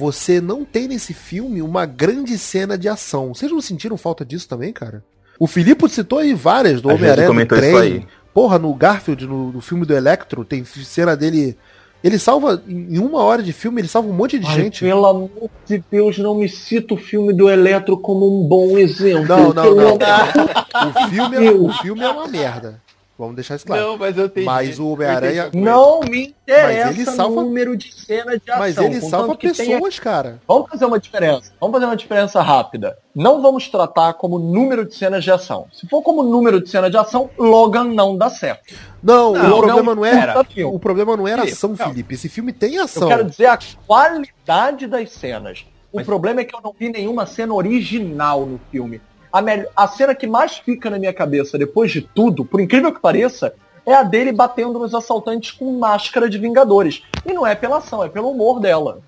[0.00, 3.34] Você não tem nesse filme uma grande cena de ação.
[3.34, 5.04] Vocês não sentiram falta disso também, cara?
[5.38, 7.78] O Filipe citou aí várias do Homem-Aranha do comentou isso trem.
[7.78, 8.06] aí.
[8.32, 11.54] Porra, no Garfield, no, no filme do Electro, tem cena dele.
[12.02, 14.80] Ele salva, em uma hora de filme, ele salva um monte de Ai, gente.
[14.82, 19.26] pelo amor de Deus, não me cita o filme do Eletro como um bom exemplo.
[19.28, 19.96] Não, não, não.
[19.96, 22.80] O filme, é, o filme é uma merda.
[23.20, 23.82] Vamos deixar isso claro.
[23.82, 24.46] Não, mas eu tenho.
[24.46, 25.50] Mas o Homem-Aranha.
[25.52, 28.58] Não me interessa Mas ele salva- o número de cena de ação.
[28.58, 30.40] Mas ele salva tenha- pessoas, cara.
[30.48, 31.52] Vamos fazer uma diferença.
[31.60, 32.98] Vamos fazer uma diferença rápida.
[33.14, 35.66] Não vamos tratar como número de cenas de ação.
[35.72, 38.74] Se for como número de cena de ação, Logan não dá certo.
[39.02, 40.44] Não, Não, o problema não, era.
[40.44, 40.68] pera.
[40.68, 41.76] O problema não era Felipe, ação, não.
[41.76, 42.14] Felipe.
[42.14, 43.06] Esse filme tem Eu ação.
[43.08, 45.66] quero dizer a qualidade das cenas.
[45.92, 49.00] O Mas- problema é que eu não vi nenhuma cena original no filme.
[49.32, 49.40] A,
[49.76, 53.52] a cena que mais fica na minha cabeça depois de tudo, por incrível que pareça,
[53.86, 57.02] é a dele batendo nos assaltantes com máscara de Vingadores.
[57.24, 59.00] E não é pela ação, é pelo humor dela.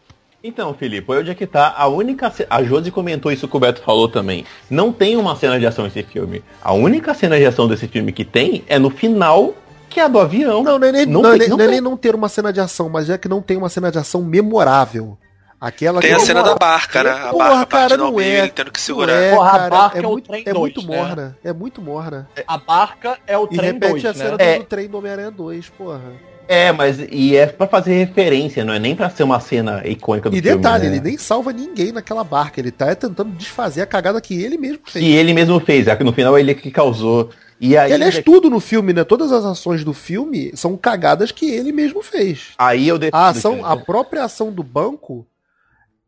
[0.44, 2.28] Então, Felipe, onde é que tá a única.
[2.30, 4.44] ce- A Josi comentou isso que o Beto falou também.
[4.68, 6.42] Não tem uma cena de ação nesse filme.
[6.62, 9.54] A única cena de ação desse filme que tem é no final,
[9.88, 10.64] que é a do avião.
[10.64, 11.74] Não, não é nem Não não, é tem- nem- não não é tem.
[11.76, 13.98] nem não ter uma cena de ação, mas é que não tem uma cena de
[13.98, 15.16] ação memorável.
[15.62, 17.10] Aquela Tem que a cena da barca, né?
[17.12, 18.24] A Porra, barca cara, não é.
[18.40, 19.12] ele tendo que Não segurar.
[19.12, 20.96] é, Porra, a cara, barca é é o muito, trem é dois, muito né?
[20.96, 21.38] morna.
[21.44, 22.28] É muito morna.
[22.48, 24.36] A barca é o E trem repete 2, a cena né?
[24.36, 24.58] do, É.
[24.58, 26.00] do trem do Homem-Aranha 2, porra.
[26.48, 30.28] É, mas e é pra fazer referência, não é nem pra ser uma cena icônica
[30.28, 30.56] do E filme.
[30.56, 30.96] detalhe, né?
[30.96, 32.58] ele nem salva ninguém naquela barca.
[32.60, 35.04] Ele tá tentando desfazer a cagada que ele mesmo fez.
[35.04, 37.30] Que ele mesmo fez, é que no final ele que causou.
[37.60, 39.04] E aí, E, aliás, tudo no filme, né?
[39.04, 42.48] Todas as ações do filme são cagadas que ele mesmo fez.
[42.58, 45.24] aí eu defendo, A ação, a própria ação do banco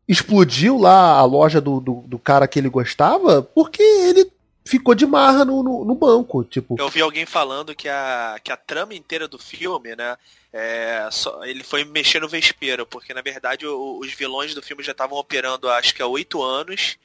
[0.07, 4.31] explodiu lá a loja do, do, do cara que ele gostava porque ele
[4.63, 6.43] ficou de marra no, no, no banco.
[6.43, 10.15] Tipo, Eu vi alguém falando que a, que a trama inteira do filme, né?
[10.57, 14.81] é, só- ele foi mexer no vespeiro, porque na verdade o- os vilões do filme
[14.81, 16.95] já estavam operando acho que há oito anos,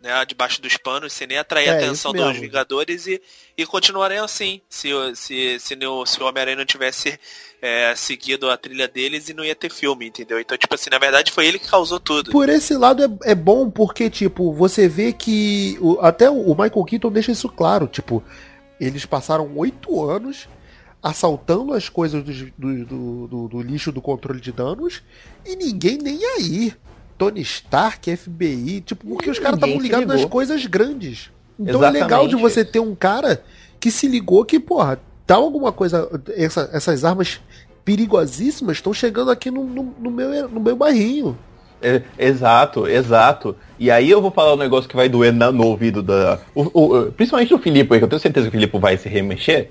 [0.00, 0.24] né?
[0.24, 2.36] Debaixo dos panos, sem nem atrair É, a atenção isso dos.
[2.38, 3.20] Vingadores e,
[3.56, 7.18] e continuariam assim, se, o- se, se, se o Homem-Aranha não tivesse
[7.62, 10.40] é, seguido a trilha deles e não ia ter filme, entendeu?
[10.40, 12.32] Então, tipo assim, na verdade foi ele que causou tudo.
[12.32, 15.78] por esse lado é, é bom porque, tipo, você vê que.
[15.80, 17.86] o- até o Michael Keaton deixa isso claro.
[17.86, 18.20] Tipo,
[18.80, 20.48] eles passaram oito anos
[21.02, 25.02] assaltando as coisas do, do, do- do lixo do controle de danos
[25.46, 26.74] e ninguém nem aí.
[27.18, 31.30] Tony Stark, FBI, tipo, porque os caras estavam ligados nas coisas grandes.
[31.58, 32.02] Então é Exatamente.
[32.02, 33.44] legal de você ter um cara
[33.78, 36.08] que se ligou que, porra, tá alguma coisa.
[36.34, 37.40] essa- essas armas
[37.84, 41.36] perigosíssimas estão chegando aqui no, no, no meu, no meu barrinho.
[41.80, 43.56] É, exato, exato.
[43.78, 46.38] E aí eu vou falar um negócio que vai doer na- no ouvido da.
[46.54, 49.70] o- o- principalmente do Filipe, que eu tenho certeza que o Filipe vai se remexer.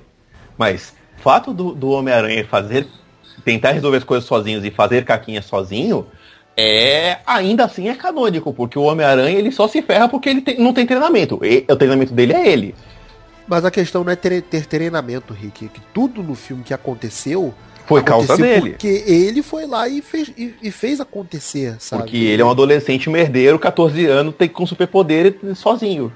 [0.58, 2.88] Mas o fato do, do Homem-Aranha fazer.
[3.46, 6.06] tentar resolver as coisas sozinhos e fazer caquinha sozinho.
[6.56, 10.60] É, ainda assim é canônico, porque o Homem-Aranha ele só se ferra porque ele tem-
[10.60, 11.40] não tem treinamento.
[11.44, 12.76] E, o treinamento dele é ele.
[13.48, 15.66] Mas a questão não é ter, ter treinamento, Rick.
[15.66, 17.54] é Que tudo no filme que aconteceu
[17.92, 18.72] Foi causa dele.
[18.72, 22.04] Porque ele foi lá e fez, e, e fez acontecer, sabe?
[22.04, 26.12] Porque ele é um adolescente merdeiro, 14 anos, tem com superpoder e- sozinho.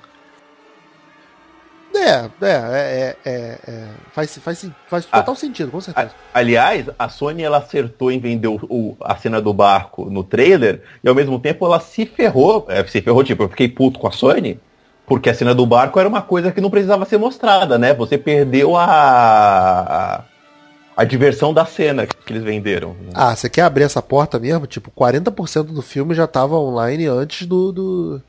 [1.94, 5.20] É, é, é, é, é, faz, faz, faz Ah.
[5.20, 6.12] total sentido, com certeza.
[6.34, 10.82] Aliás, a Sony ela acertou em vender o, o- a cena do barco no trailer
[11.02, 12.66] e ao mesmo tempo ela se ferrou.
[12.70, 14.60] É, se ferrou, tipo, eu fiquei puto com a Sony,
[15.06, 17.94] porque a cena do barco era uma coisa que não precisava ser mostrada, né?
[17.94, 20.26] Você perdeu a.
[20.96, 22.96] a, diversão da cena que eles venderam.
[23.14, 24.66] Ah, você quer abrir essa porta mesmo?
[24.68, 28.22] Tipo, 40% do filme já tava online antes do, do,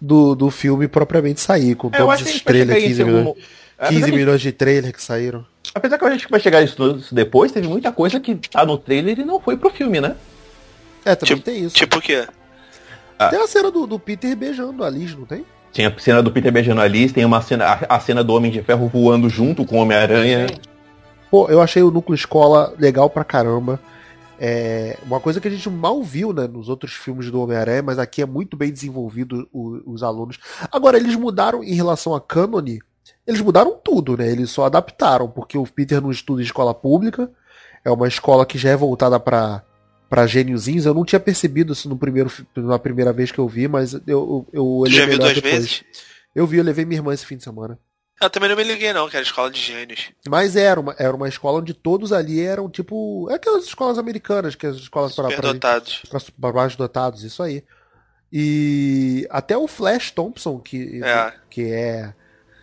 [0.00, 3.26] do, do filme propriamente sair, com É, todos esses gente trailers, chegar em 15 milhões,
[3.26, 5.44] algum- 15 Apesar que- milhões de trailers que saíram.
[5.74, 9.18] Apesar que a gente vai chegar isso depois, teve muita coisa que tá no trailer
[9.18, 10.14] e não foi pro filme, né?
[11.04, 11.74] É, também Tipo- tem isso.
[11.74, 12.26] Tipo o quê?
[13.30, 15.44] Tem a cena do, do Peter beijando a Liz, não tem?
[15.72, 18.34] Tinha a cena do Peter beijando a Liz, tem uma cena, a, a cena do
[18.34, 20.46] Homem de Ferro voando junto com o Homem-Aranha.
[21.32, 23.80] Pô, eu achei o núcleo escola legal pra caramba.
[24.38, 27.98] É uma coisa que a gente mal viu né, nos outros filmes do Homem-Aranha, mas
[27.98, 30.38] aqui é muito bem desenvolvido o- os alunos.
[30.70, 32.60] Agora, eles mudaram em relação a Canon,
[33.26, 34.30] eles mudaram tudo, né?
[34.30, 37.30] Eles só adaptaram, porque o Peter não estuda em escola pública,
[37.82, 39.62] é uma escola que já é voltada pra,
[40.10, 40.84] pra gêniozinhos.
[40.84, 44.00] Eu não tinha percebido isso no primeiro, na primeira vez que eu vi, mas eu,
[44.06, 45.54] eu, eu olhei Já viu duas depois.
[45.54, 45.84] vezes?
[46.34, 47.78] Eu vi, eu levei minha irmã esse fim de semana.
[48.20, 50.10] Eu também não me liguei não, que era escola de gênios.
[50.28, 53.26] Mas era uma, era uma escola onde todos ali eram tipo.
[53.30, 56.02] É aquelas escolas americanas, que as escolas para, Superdotados.
[56.40, 57.64] para, baixo dotados, isso aí.
[58.32, 61.32] E até o Flash Thompson, que É.
[61.50, 62.14] que é.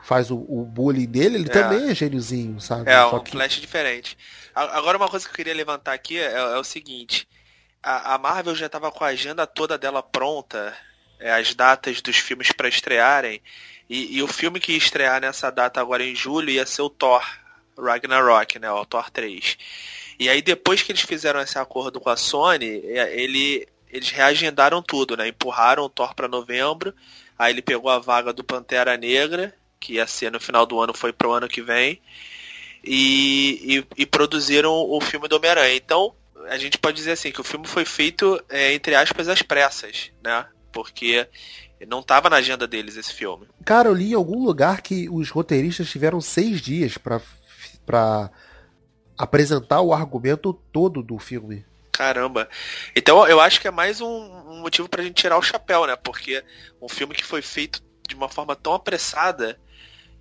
[0.03, 1.51] faz o, o bullying dele, ele É.
[1.51, 2.89] também é gêniozinho, sabe?
[2.89, 4.17] É, Só um que- flash diferente.
[4.55, 7.27] A- Agora uma coisa que eu queria levantar aqui é, é o seguinte.
[7.83, 10.73] A, a Marvel já estava com a agenda toda dela pronta,
[11.19, 13.39] é, as datas dos filmes para estrearem,
[13.89, 16.89] e, e o filme que ia estrear nessa data agora em julho ia ser o
[16.89, 17.25] Thor
[17.77, 19.57] Ragnarok, né, o Thor 3.
[20.19, 25.17] E aí depois que eles fizeram esse acordo com a Sony, ele, eles reagendaram tudo,
[25.17, 26.93] né, empurraram o Thor para novembro,
[27.37, 30.93] aí ele pegou a vaga do Pantera Negra, que ia ser no final do ano,
[30.93, 32.01] foi pro ano que vem,
[32.83, 35.75] e, e, e produziram o filme do Homem-Aranha.
[35.75, 36.13] Então,
[36.47, 40.11] a gente pode dizer assim, que o filme foi feito, é, entre aspas, às pressas,
[40.23, 40.45] né?
[40.71, 41.27] Porque
[41.85, 43.47] não estava na agenda deles esse filme.
[43.65, 48.29] Cara, eu li em algum lugar que os roteiristas tiveram seis dias pra
[49.17, 51.65] apresentar o argumento todo do filme.
[51.91, 52.47] Caramba.
[52.95, 55.95] Então eu acho que é mais um, um motivo pra gente tirar o chapéu, né?
[55.97, 56.43] Porque
[56.81, 59.59] um filme que foi feito de uma forma tão apressada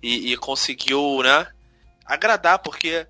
[0.03, 1.47] e, e conseguiu, né,
[2.05, 3.07] agradar, porque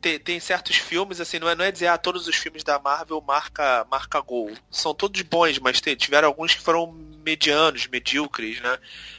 [0.00, 2.78] tem, tem certos filmes, assim, não é, não é dizer, ah, todos os filmes da
[2.78, 4.50] Marvel marca, marca gol.
[4.70, 6.92] São todos bons, mas tiveram alguns que foram
[7.24, 8.78] medianos, medíocres, né?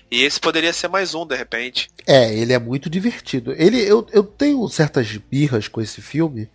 [0.09, 1.89] E esse poderia ser mais um, de repente.
[2.07, 3.53] É, ele é muito divertido.
[3.57, 6.49] Ele, eu, eu tenho certas birras com esse filme,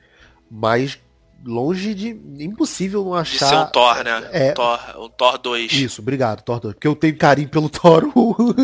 [0.50, 0.98] mas
[1.44, 2.09] longe de.
[2.38, 3.46] impossível não De achar.
[3.48, 4.28] ser um Thor, né?
[4.33, 4.50] É.
[4.50, 5.72] Um Thor, um Thor 2.
[5.72, 6.74] Isso, obrigado, Thor 2.
[6.74, 8.35] Porque eu tenho carinho pelo Thor 1.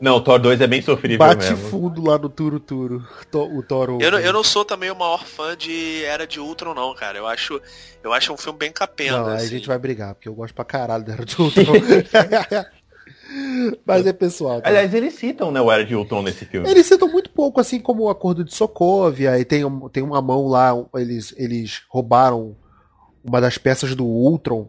[0.00, 1.68] não, o Thor 2 é bem sofrível Bate mesmo.
[1.68, 3.06] fundo lá no Turo Turo.
[3.32, 4.00] O Thor 1.
[4.00, 7.18] Eu, não- eu não sou também o maior fã de Era de Ultron, não, cara.
[7.18, 7.60] Eu acho,
[8.02, 9.18] eu acho um filme bem capenda.
[9.18, 9.46] Não, aí assim.
[9.46, 11.64] a gente vai brigar, porque eu gosto pra caralho da Era de Ultron.
[13.86, 14.60] Mas é pessoal.
[14.60, 14.68] tá?
[14.68, 16.68] Aliás, eles citam, né, o Era de Ultron nesse filme.
[16.68, 20.20] Eles citam muito pouco, assim como o acordo de Sokovia, e tem, um- tem uma
[20.22, 22.56] mão lá, eles, eles roubaram
[23.24, 24.68] uma das peças do Ultron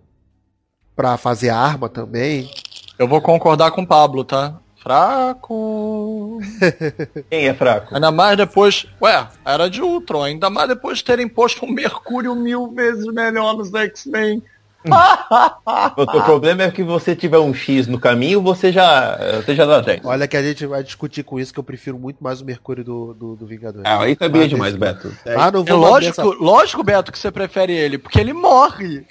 [0.96, 2.50] pra fazer a arma também.
[2.98, 4.60] Eu vou concordar com o Pablo, tá?
[4.82, 6.40] Fraco.
[7.30, 7.94] Quem é fraco?
[7.94, 8.86] Ainda mais depois.
[9.02, 10.24] Ué, era de Ultron.
[10.24, 14.42] Ainda mais depois de terem posto um Mercúrio mil vezes melhor nos X-Men.
[15.98, 19.82] O, problema é que você tiver um X no caminho, você já, você já dá
[19.82, 20.02] 10.
[20.06, 22.84] Olha que a gente vai discutir com isso, que eu prefiro muito mais o Mercúrio
[22.84, 23.82] do, do, do Vingador.
[23.86, 25.18] Ah, aí sabia Mas demais, deixa- Beto.
[25.26, 28.34] Ah, não É vou lógico, abrir essa- lógico, Beto, que você prefere ele, porque ele
[28.34, 29.06] morre.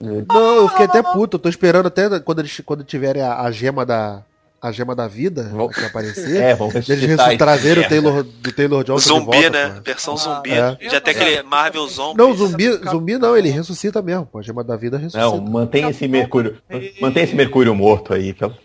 [0.00, 1.36] Não, eu fiquei até puto.
[1.36, 4.22] Eu tô esperando até quando eles quando tiverem a, a gema da
[4.60, 6.36] a gema da vida Vou- que aparecer.
[6.42, 9.74] É, vamos Eles trazerem o Taylor, do Taylor Johnson de Zumbi, volta, né?
[9.76, 9.80] pô.
[9.82, 10.50] Versão Ah, zumbi.
[10.52, 10.76] é.
[10.90, 12.18] Já tem aquele Marvel Zombie.
[12.18, 14.26] Não, zumbi, zumbi não, ele ressuscita mesmo.
[14.26, 15.22] Pô, a gema da vida ressuscita.
[15.24, 16.58] Não, mantém esse Mercúrio.
[17.00, 18.32] Mantém esse Mercúrio morto aí.
[18.34, 18.56] pelo-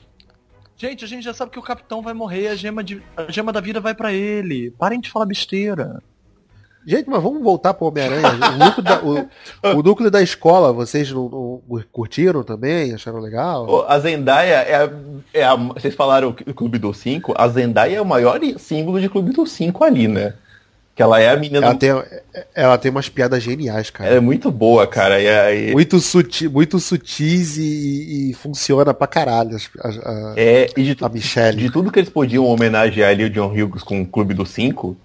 [0.75, 3.31] Gente, a gente já sabe que o Capitão vai morrer e a gema, de, a
[3.31, 4.71] gema da vida vai pra ele.
[4.77, 6.01] Parem de falar besteira.
[6.85, 8.29] Gente, mas vamos voltar pro Homem-Aranha.
[9.03, 12.93] O, o- o núcleo da escola, vocês não, não curtiram também?
[12.93, 13.85] Acharam legal?
[13.87, 14.89] A Zendaya é a,
[15.33, 17.33] é a- Vocês falaram o Clube dos Cinco.
[17.37, 20.33] A Zendaya é o maior símbolo de Clube dos Cinco ali, né?
[20.95, 21.65] Que ela é a menina.
[21.65, 21.89] Ela do- tem,
[22.53, 24.09] ela tem umas piadas geniais, cara.
[24.09, 25.19] Ela é muito boa, cara.
[25.19, 29.55] E, aí- Muito, suti, muito sutis e, e funciona pra caralho.
[29.55, 31.57] as- a- é, e de, tu- a Michelle.
[31.57, 34.95] de tudo que eles podiam homenagear ali o John Hughes com o Clube dos Cinco,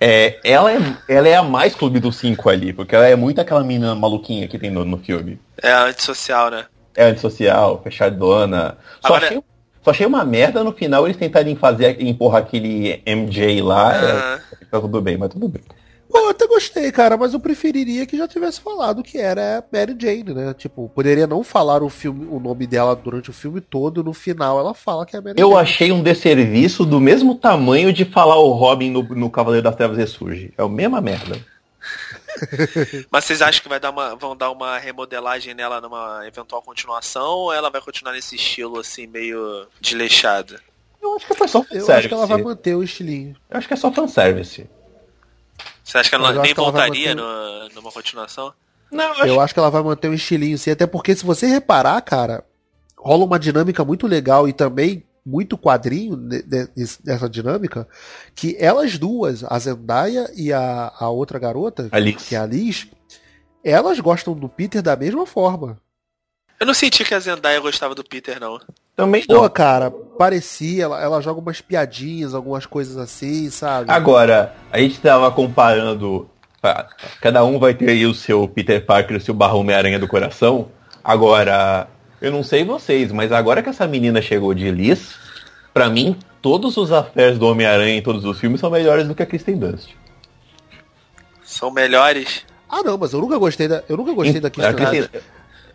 [0.00, 3.40] é, ela, é, ela é a mais Clube dos Cinco ali, porque ela é muito
[3.40, 5.38] aquela menina maluquinha que tem no, no filme.
[5.62, 6.66] É antissocial, né?
[6.94, 8.76] É antissocial, fechadona.
[9.00, 9.42] Só, Agora- achei,
[9.82, 13.94] só achei uma merda no final eles tentarem fazer, empurrar aquele MJ lá.
[13.96, 15.62] é, tá tudo bem, mas tudo bem.
[16.10, 19.94] Pô, eu até gostei, cara, mas eu preferiria que já tivesse falado que era Mary
[19.98, 20.54] Jane, né?
[20.54, 24.14] Tipo, poderia não falar o filme, o nome dela durante o filme todo, e no
[24.14, 25.60] final ela fala que é Mary Eu Jane.
[25.62, 29.98] achei um desserviço do mesmo tamanho de falar o Robin no, no Cavaleiro das Trevas
[29.98, 30.52] Ressurge.
[30.56, 31.38] É a mesma merda.
[33.10, 37.28] Mas vocês acham que vai dar uma, vão dar uma remodelagem nela numa eventual continuação
[37.30, 40.58] ou ela vai continuar nesse estilo assim, meio desleixado?
[41.02, 41.92] Eu acho que foi só Eu fanservice.
[41.92, 43.36] acho que ela vai manter o estilinho.
[43.50, 44.68] Eu acho que é só fanservice.
[45.88, 48.52] Você acha que ela nem acho que ela vai voltaria manter- no- numa continuação?
[48.92, 50.70] Não, eu acho Eu acho que ela vai manter o estilinho, sim.
[50.70, 52.44] Até porque se você reparar, cara,
[52.98, 56.68] rola uma dinâmica muito legal e também muito quadrinho de- de-
[57.02, 57.88] dessa dinâmica,
[58.34, 62.26] que elas duas, a Zendaya e a, a outra garota, Alice.
[62.28, 62.86] que é a Liz,
[63.64, 65.78] elas gostam do Peter da mesma forma.
[66.60, 68.60] Eu não senti que a Zendaya gostava do Peter, não.
[68.98, 69.48] Também Pô, não.
[69.48, 73.88] cara, parecia, ela, ela joga umas piadinhas, algumas coisas assim, sabe?
[73.88, 76.28] Agora, a gente tava comparando.
[76.60, 76.84] ah,
[77.20, 80.08] Cada um vai ter aí o seu Peter Parker e o seu barro Homem-Aranha do
[80.08, 80.66] coração.
[81.04, 81.86] Agora,
[82.20, 85.14] eu não sei vocês, mas agora que essa menina chegou de Liz,
[85.72, 89.22] pra mim, todos os affairs do Homem-Aranha em todos os filmes são melhores do que
[89.22, 89.90] a Kristen Dunst.
[91.44, 92.44] São melhores.
[92.68, 95.24] Ah, não, mas eu nunca gostei da, eu nunca gostei da Kristen Kristen- Dunst.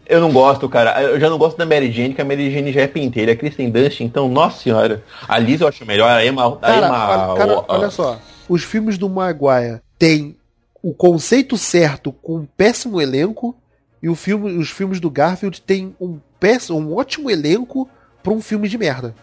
[0.05, 1.01] Eu não gosto, cara.
[1.01, 3.31] Eu já não gosto da Mary Jane, que a Mary Jane já é penteira.
[3.31, 5.03] A Kristen Dunst, então, nossa senhora.
[5.27, 6.45] A Liz eu acho melhor, a Emma...
[6.47, 8.19] A Cara, Emma olha, cara, o- olha só.
[8.49, 10.35] Os filmes do Maguire têm
[10.81, 13.55] o conceito certo com um péssimo elenco
[14.01, 17.89] e o filme, os filmes do Garfield têm um, péssimo, um ótimo elenco
[18.21, 19.15] pra um filme de merda.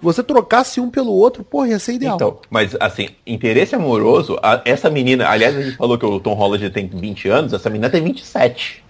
[0.00, 2.16] Você trocasse um pelo outro, porra, ia ser ideal.
[2.16, 6.34] Então, mas assim, interesse amoroso, a- essa menina, aliás, a gente falou que o Tom
[6.34, 8.84] Holland tem 20 anos, essa menina tem 27.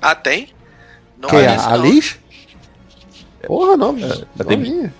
[0.00, 0.48] Ah, tem?
[1.18, 1.84] Não parece, A, a não.
[1.86, 2.18] Liz?
[3.46, 3.98] Porra, não.
[3.98, 4.94] já tem- novinha.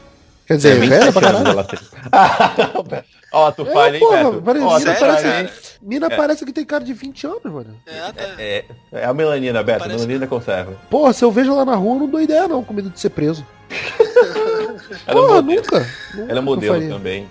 [0.47, 3.05] Quer dizer, Tem velha pra 27 anos caralho.
[3.33, 4.43] Ó, tu É, falha, hein, porra, Beto?
[4.43, 5.51] parece- Ó, tu sério, hein?
[5.83, 6.17] Mina É.
[6.17, 7.77] parece que tem cara de 20 anos, mano.
[7.85, 8.25] É, tá.
[8.39, 10.73] É, é a melanina, Beto, a Parece- melanina conserva.
[10.89, 12.99] Porra, se eu vejo ela na rua, eu não dou ideia não, com medo de
[13.01, 13.45] ser preso.
[15.07, 15.79] Ela é Porra, modelo, nunca.
[16.15, 17.29] nunca ela é modelo também.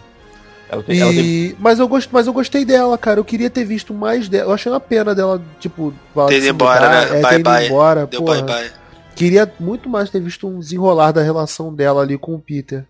[0.76, 1.56] Ela tem, ela tem- E...
[1.60, 2.10] Mas, eu gost...
[2.12, 3.20] mas eu gostei dela, cara.
[3.20, 4.50] Eu queria ter visto mais dela.
[4.50, 7.20] Eu achei uma pena dela, tipo, falar Ter ido embora, né?
[7.20, 7.66] É, Bye, bye.
[7.66, 8.06] embora.
[8.06, 8.42] Deu porra.
[8.42, 8.72] bye bye.
[9.16, 12.86] Queria muito mais ter visto um desenrolar da relação dela ali com o Peter.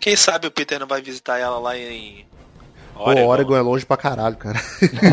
[0.00, 2.26] Quem sabe o Peter não vai visitar ela lá em
[2.98, 4.60] Pô, Oregon é longe pra caralho, cara.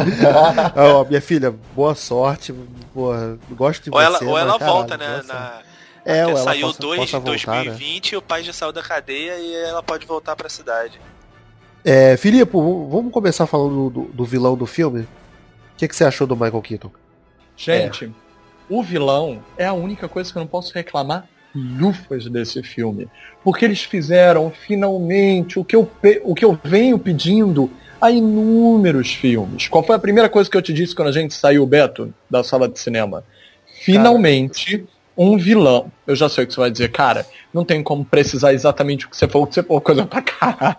[0.76, 2.52] Ó, minha filha, boa sorte.
[2.92, 5.22] Porra, gosto de Ou ela, você, ou mas, ela caralho, volta, né?
[5.28, 5.62] Na...
[6.04, 7.64] É, ou ela saiu possa, dois possa em voltar, né?
[7.66, 11.00] 2020 e o pai já saiu da cadeia e ela pode voltar pra cidade.
[11.88, 15.02] É, Filipe, vamos começar falando do, do vilão do filme?
[15.02, 15.08] O
[15.78, 16.90] que, que você achou do Michael Keaton?
[17.56, 18.12] Gente,
[18.68, 23.08] o vilão é a única coisa que eu não posso reclamar lufas desse filme.
[23.44, 25.88] Porque eles fizeram finalmente o que eu,
[26.24, 27.70] o que eu venho pedindo
[28.02, 29.68] há inúmeros filmes.
[29.68, 32.44] Qual foi a primeira coisa que eu te disse quando a gente saiu, Beto, da
[32.44, 33.24] sala de cinema?
[33.84, 34.84] Finalmente,
[35.18, 35.92] um vilão.
[36.08, 37.26] Eu já sei o que você vai dizer, cara.
[37.54, 40.76] Não tem como precisar exatamente o que você falou, que você falou coisa pra caralho.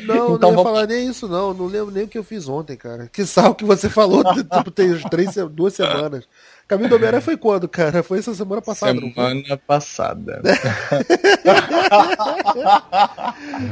[0.00, 1.52] Não, Então não ia vamos- falar nem isso, não.
[1.54, 3.08] Não lembro nem o que eu fiz ontem, cara.
[3.12, 6.24] Que sal que você falou, tipo, tem três, duas semanas.
[6.68, 8.00] Caminho do Homem-Aranha foi quando, cara?
[8.02, 9.00] Foi essa semana passada?
[9.00, 10.40] Semana passada.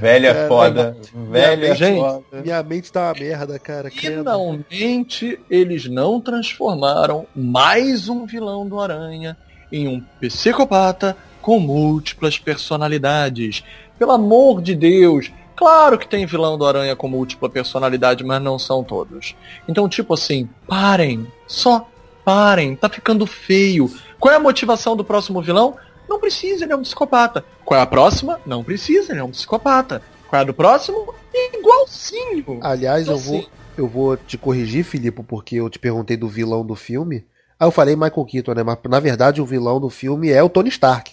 [0.01, 0.97] Velha É, foda.
[1.31, 2.43] Velha gente, foda.
[2.43, 3.91] Minha mente tá uma merda, cara.
[3.91, 4.19] credo.
[4.19, 9.37] Finalmente, eles não transformaram mais um vilão do Aranha
[9.73, 13.65] em um psicopata com múltiplas personalidades.
[13.99, 15.31] Pelo amor de Deus!
[15.57, 19.35] Claro que tem vilão do Aranha com múltipla personalidade, mas não são todos.
[19.69, 21.27] Então, tipo assim, parem.
[21.49, 21.89] Só
[22.25, 22.77] parem.
[22.77, 23.93] Tá ficando feio.
[24.21, 25.77] Qual é a motivação do próximo vilão?
[26.09, 27.45] Não precisa, ele é um psicopata.
[27.65, 28.41] Qual é a próxima?
[28.47, 30.01] Não precisa, ele é um psicopata.
[30.29, 31.13] Qual é a do próximo?
[31.35, 32.61] Igualzinho.
[32.63, 36.65] Aliás, eu vou, assim, eu vou te corrigir, Filipe, porque eu te perguntei do vilão
[36.65, 37.25] do filme.
[37.59, 38.63] Aí eu falei Michael Keaton, né?
[38.63, 41.13] Mas na verdade o vilão do filme é o Tony Stark.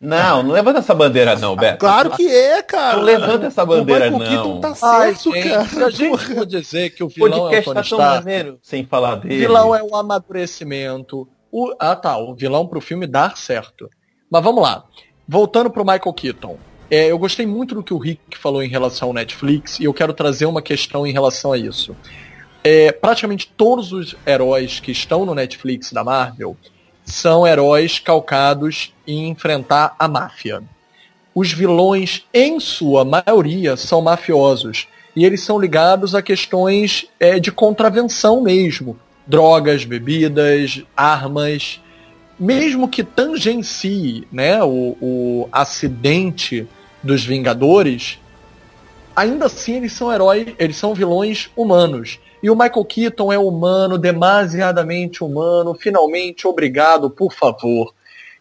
[0.00, 1.78] Não, não levanta essa bandeira não, Beto.
[1.78, 2.96] Claro que é, cara.
[2.98, 4.60] Não levanta essa bandeira, o Michael Keaton não.
[4.60, 5.64] tá Ai, certo, gente, cara.
[5.68, 6.34] se a gente Porra.
[6.34, 8.84] for dizer que o O vilão é o podcast Tony tá tão Stark, maneiro sem
[8.84, 9.36] falar o dele.
[9.38, 11.26] vilão é o amadurecimento.
[11.50, 13.88] O, ah tá, o vilão pro filme dar certo.
[14.30, 14.84] Mas vamos lá.
[15.26, 16.58] Voltando pro Michael Keaton.
[16.90, 19.94] É, eu gostei muito do que o Rick falou em relação ao Netflix e eu
[19.94, 21.96] quero trazer uma questão em relação a isso.
[22.66, 26.56] É, praticamente todos os heróis que estão no Netflix da Marvel
[27.04, 30.62] são heróis calcados em enfrentar a máfia.
[31.34, 34.88] Os vilões, em sua maioria, são mafiosos.
[35.14, 38.98] E eles são ligados a questões é, de contravenção mesmo.
[39.26, 41.82] Drogas, bebidas, armas.
[42.40, 46.66] Mesmo que tangencie né, o, o acidente
[47.02, 48.18] dos Vingadores,
[49.14, 52.18] ainda assim eles são heróis, eles são vilões humanos.
[52.44, 57.94] E o Michael Keaton é humano, demasiadamente humano, finalmente obrigado, por favor.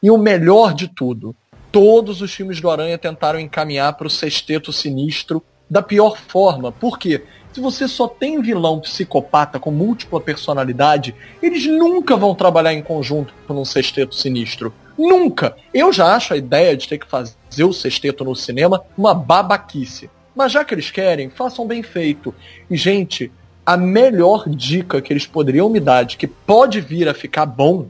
[0.03, 1.33] E o melhor de tudo,
[1.71, 6.69] todos os filmes do Aranha tentaram encaminhar para o sexteto sinistro da pior forma.
[6.69, 7.23] Por quê?
[7.53, 13.33] Se você só tem vilão psicopata com múltipla personalidade, eles nunca vão trabalhar em conjunto
[13.47, 14.73] num sexteto sinistro.
[14.97, 15.55] Nunca!
[15.73, 20.09] Eu já acho a ideia de ter que fazer o sexteto no cinema uma babaquice.
[20.35, 22.35] Mas já que eles querem, façam bem feito.
[22.69, 23.31] E, gente,
[23.65, 27.87] a melhor dica que eles poderiam me dar de que pode vir a ficar bom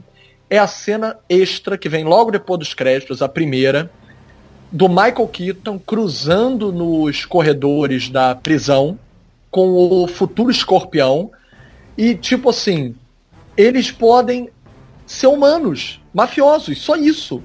[0.48, 3.90] é a cena extra que vem logo depois dos créditos, a primeira,
[4.70, 8.98] do Michael Keaton cruzando nos corredores da prisão
[9.50, 11.30] com o futuro escorpião.
[11.96, 12.94] E, tipo assim,
[13.56, 14.50] eles podem
[15.06, 17.42] ser humanos, mafiosos, só isso.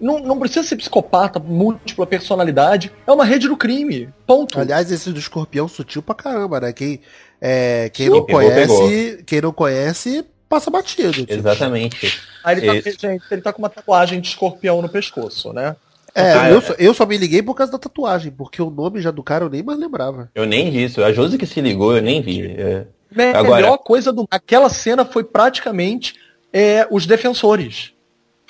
[0.00, 2.90] Não, não precisa ser psicopata, múltipla personalidade.
[3.06, 4.08] É uma rede do crime.
[4.26, 4.58] Ponto.
[4.58, 6.72] Aliás, esse do escorpião sutil pra caramba, né?
[6.72, 7.00] Quem,
[7.40, 9.24] é, quem não pegou, conhece, pegou.
[9.24, 11.12] quem não conhece, passa batido.
[11.12, 11.32] Tipo.
[11.32, 12.20] Exatamente.
[12.44, 15.76] Aí ele tá, gente, ele tá com uma tatuagem de escorpião no pescoço, né?
[16.14, 19.00] É, ah, eu, só, eu só me liguei por causa da tatuagem, porque o nome
[19.00, 20.28] já do cara eu nem mais lembrava.
[20.34, 21.02] Eu nem vi isso.
[21.04, 22.46] A Josi que se ligou, eu nem vi.
[22.46, 22.86] É.
[23.32, 23.62] A Agora...
[23.62, 24.26] melhor coisa do.
[24.28, 26.14] Aquela cena foi praticamente
[26.52, 27.92] é, os defensores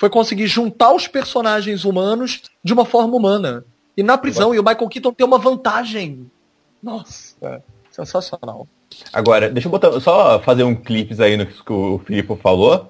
[0.01, 3.63] foi conseguir juntar os personagens humanos de uma forma humana.
[3.95, 6.25] E na prisão, e o Michael Keaton tem uma vantagem.
[6.81, 7.61] Nossa, é
[7.91, 8.67] sensacional.
[9.13, 12.87] Agora, deixa eu botar, só fazer um clipes aí no que o Filipe falou.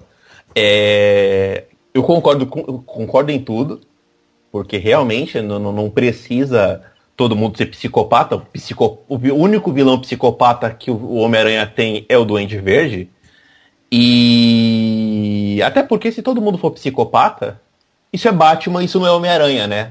[0.54, 3.80] É, eu concordo, concordo em tudo,
[4.50, 6.82] porque realmente não, não precisa
[7.16, 8.36] todo mundo ser psicopata.
[8.36, 13.08] O, psico, o único vilão psicopata que o Homem-Aranha tem é o Duende Verde.
[13.90, 17.60] E até porque se todo mundo for psicopata,
[18.12, 19.90] isso é Batman, isso não é Homem-Aranha, né?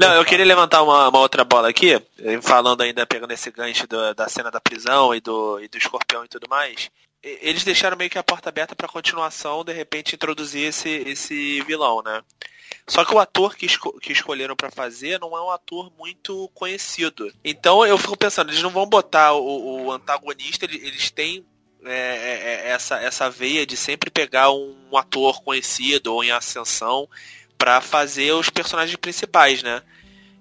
[0.00, 2.02] Não, eu queria levantar uma, uma, outra bola aqui,
[2.40, 6.24] falando ainda, pegando esse gancho do, da cena da prisão e do, e do escorpião
[6.24, 6.90] e tudo mais.
[7.22, 12.02] Eles deixaram meio que a porta aberta para continuação, de repente introduzir esse, esse vilão,
[12.02, 12.22] né?
[12.86, 16.50] Só que o ator que, esco que escolheram para fazer não é um ator muito
[16.54, 17.30] conhecido.
[17.44, 21.44] Então eu fico pensando, eles não vão botar o, o antagonista, eles, eles têm
[21.84, 27.06] é, é, é, essa, essa veia de sempre pegar um ator conhecido ou em ascensão
[27.60, 29.82] para fazer os personagens principais, né?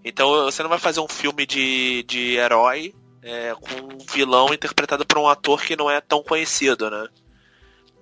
[0.05, 5.05] Então você não vai fazer um filme de, de herói é, com um vilão interpretado
[5.05, 7.07] por um ator que não é tão conhecido, né?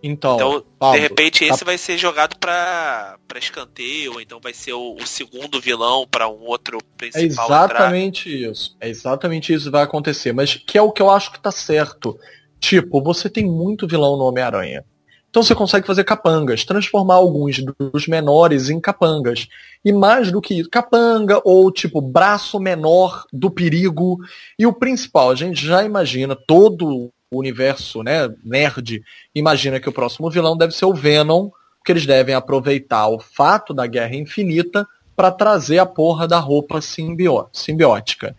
[0.04, 1.66] Então, então Pablo, de repente esse tá...
[1.66, 6.30] vai ser jogado para para escanteio, ou então vai ser o, o segundo vilão para
[6.30, 7.24] um outro principal.
[7.24, 8.52] É exatamente entrar.
[8.52, 8.78] isso.
[8.80, 11.52] É exatamente isso que vai acontecer, mas que é o que eu acho que tá
[11.52, 12.20] certo.
[12.60, 14.86] Tipo, você tem muito vilão no Homem-Aranha.
[15.30, 19.48] Então você consegue fazer capangas, transformar alguns dos menores em capangas.
[19.84, 24.18] E mais do que isso, capanga ou tipo braço menor do perigo.
[24.58, 29.04] E o principal, a gente já imagina todo o universo né, nerd
[29.36, 31.50] imagina que o próximo vilão deve ser o Venom,
[31.84, 36.80] que eles devem aproveitar o fato da Guerra Infinita para trazer a porra da roupa
[36.80, 38.36] simbió simbiótica.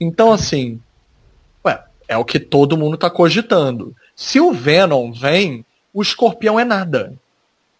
[0.00, 0.80] Então, assim,
[1.64, 3.94] ué, é o que todo mundo está cogitando.
[4.16, 7.14] Se o Venom vem, o escorpião é nada.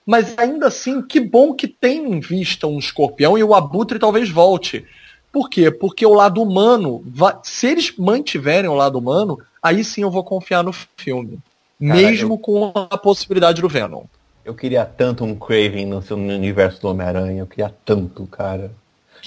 [0.05, 4.29] Mas ainda assim, que bom que tem em vista um escorpião e o abutre talvez
[4.29, 4.85] volte.
[5.33, 5.71] Por quê?
[5.71, 7.05] Porque o lado humano,
[7.43, 11.39] se eles mantiverem o lado humano, aí sim eu vou confiar no filme.
[11.81, 12.39] Cara, mesmo eu...
[12.39, 14.05] com a possibilidade do Venom.
[14.45, 18.73] Eu queria tanto um Craven no, no universo do Homem-Aranha, eu queria tanto, cara.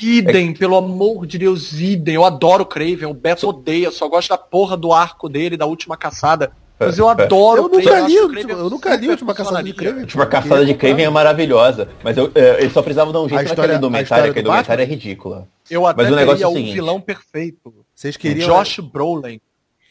[0.01, 2.15] Idem, é pelo amor de Deus, idem.
[2.15, 5.65] Eu adoro o Craven, o Beto odeia, só gosto da porra do arco dele, da
[5.65, 6.51] última caçada.
[6.79, 9.99] Mas eu adoro eu nunca li, eu, eu nunca li a última caçada de Kraven.
[9.99, 11.87] A última caçada de Kraven é maravilhosa.
[12.03, 14.85] Mas eu, é, eles só precisavam dar um jeito naquela indumentária, que a indumentária é
[14.85, 15.47] ridícula.
[15.69, 17.73] Eu até mas o negócio é o, seguinte, vilão perfeito.
[17.93, 18.47] Vocês queriam.
[18.47, 19.39] Josh Brolin.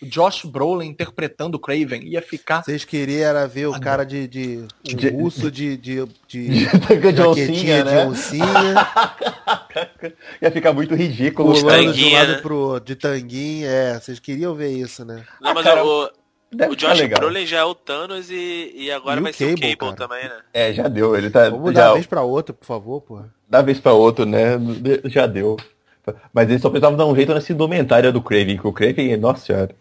[0.03, 2.63] O Josh Brolin interpretando o Craven ia ficar.
[2.63, 4.29] Vocês queriam era ver o cara de.
[4.29, 5.79] de um de, urso de.
[5.79, 8.07] de, de, de, de oncinha, né?
[8.07, 8.75] oncinha.
[10.43, 11.55] ia ficar muito ridículo.
[11.55, 12.81] Pulando de um lado pro.
[12.81, 13.99] De tanguinha, é.
[13.99, 15.25] Vocês queriam ver isso, né?
[15.41, 16.11] Não, ah, mas cara, o
[16.55, 19.61] Deve o Josh Brolin já é o Thanos e, e agora e vai ser o
[19.61, 19.93] Cable cara.
[19.95, 20.37] também, né?
[20.53, 21.17] É, já deu.
[21.17, 21.51] Ele tá.
[21.51, 21.89] Vamos já...
[21.89, 23.21] dar vez pra outro, por favor, pô.
[23.49, 24.59] Dá vez pra outro, né?
[25.07, 25.57] Já deu.
[26.33, 29.47] Mas eles só precisavam dar um jeito nessa indumentária do Craven, que o Craven, nossa
[29.47, 29.75] senhora.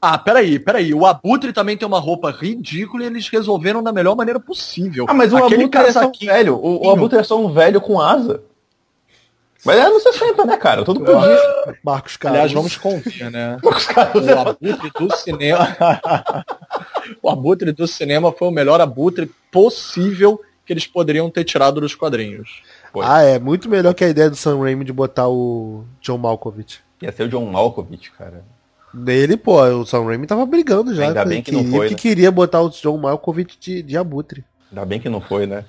[0.00, 0.94] Ah, peraí, peraí.
[0.94, 5.06] O Abutre também tem uma roupa ridícula e eles resolveram da melhor maneira possível.
[5.08, 6.54] Ah, mas o Aquele Abutre é só um velho.
[6.54, 8.42] O, o Abutre é só um velho com asa.
[9.64, 10.84] Mas é anos 60, né, cara?
[10.84, 11.38] Todo podia.
[11.82, 12.38] Marcos Carlos.
[12.38, 13.58] Aliás, vamos confiar, né?
[13.62, 14.24] Marcos Carlos.
[14.26, 15.76] O abutre do cinema.
[17.22, 21.94] o abutre do cinema foi o melhor abutre possível que eles poderiam ter tirado dos
[21.94, 22.62] quadrinhos.
[22.92, 23.04] Foi.
[23.06, 26.80] Ah, é muito melhor que a ideia do Sam Raimi de botar o John Malkovich.
[27.02, 28.44] Ia ser o John Malkovich, cara.
[28.92, 31.04] Nele, pô, o Sam Raimi tava brigando já.
[31.04, 32.00] Ainda bem que não queria- foi, que né?
[32.00, 34.44] queria botar o John Malkovich de, de abutre.
[34.70, 35.64] Ainda bem que não foi, né?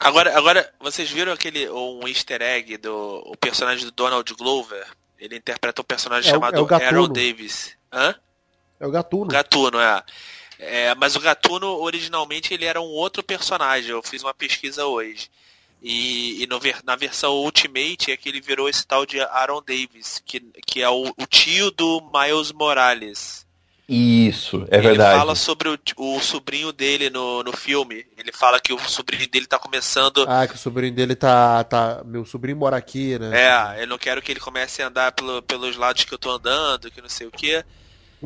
[0.00, 4.86] Agora, agora, vocês viram aquele um easter egg do o personagem do Donald Glover?
[5.18, 7.76] Ele interpreta um personagem É chamado é Davis.
[7.92, 8.14] Hã?
[8.80, 9.30] É o Gatuno.
[9.30, 10.02] Gatuno, é.
[10.58, 13.90] É, Mas o Gatuno, originalmente, ele era um outro personagem.
[13.90, 15.30] Eu fiz uma pesquisa hoje.
[15.82, 20.22] E, e no na versão Ultimate é que ele virou esse tal de Aaron Davis,
[20.24, 23.46] que, que é o, o tio do Miles Morales.
[23.92, 25.18] Isso, é ele verdade.
[25.18, 28.06] fala sobre o, o sobrinho dele no, no filme.
[28.16, 30.24] Ele fala que o sobrinho dele tá começando.
[30.28, 31.64] Ah, que o sobrinho dele tá.
[31.64, 33.30] tá meu sobrinho mora aqui, né?
[33.78, 36.30] É, eu não quero que ele comece a andar pelo- pelos lados que eu tô
[36.30, 37.52] andando, que não sei o que.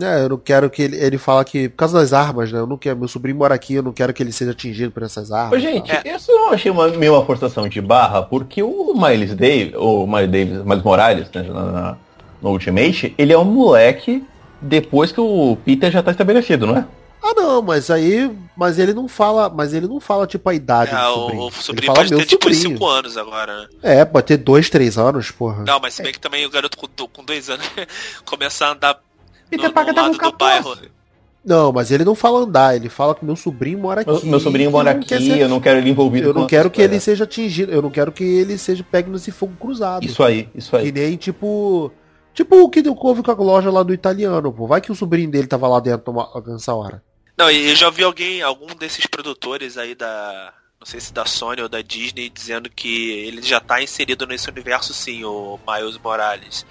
[0.02, 0.96] É, eu não quero que ele.
[0.98, 1.68] Ele fala que.
[1.70, 2.58] Por causa das armas, né?
[2.58, 2.98] Eu não quero.
[2.98, 5.62] Meu sobrinho mora aqui, eu não quero que ele seja atingido por essas Ô, armas.
[5.62, 6.02] gente, É.
[6.14, 10.06] isso eu não achei uma, meio uma forçação de barra, porque o Miles Davis, o
[10.06, 11.96] Miles Davis, Miles Morales, né, na- na-
[12.42, 14.22] no Ultimate, ele é um moleque
[14.64, 16.86] depois que o Peter já tá estabelecido, não é?
[17.26, 18.30] Ah, não, mas aí.
[18.56, 19.48] Mas ele não fala.
[19.48, 21.42] Mas ele não fala, tipo, a idade É, do o, sobrinho.
[21.42, 22.76] o ele sobrinho fala pode meu ter tipo uns sobrinho.
[22.78, 23.68] 5 anos agora, né?
[23.82, 25.64] É, pode ter dois, três anos, porra.
[25.66, 27.64] Não, mas se bem que também o garoto com, do- com dois anos
[28.26, 29.00] começar a andar no,
[29.48, 30.68] Peter no Parker tá lado com do bairro.
[30.70, 30.90] 14.
[31.46, 34.10] Não, mas ele não fala andar, ele fala que meu sobrinho mora aqui.
[34.10, 36.70] Meu, meu sobrinho mora aqui, quer ser- eu não quero ele envolvido Eu não quero
[36.70, 40.04] que ele seja atingido, eu não quero que ele seja pegue nesse fogo cruzado.
[40.04, 40.92] Isso aí, isso aí.
[40.92, 41.90] Que nem tipo.
[42.34, 44.66] Tipo o que deu couve com a loja lá do italiano, pô.
[44.66, 46.12] Vai que o sobrinho dele tava lá dentro
[46.46, 47.00] nessa hora.
[47.36, 50.52] Não, e eu já vi alguém, algum desses produtores aí da.
[50.78, 54.50] Não sei se da Sony ou da Disney, dizendo que ele já tá inserido nesse
[54.50, 56.66] universo sim, o Miles Morales.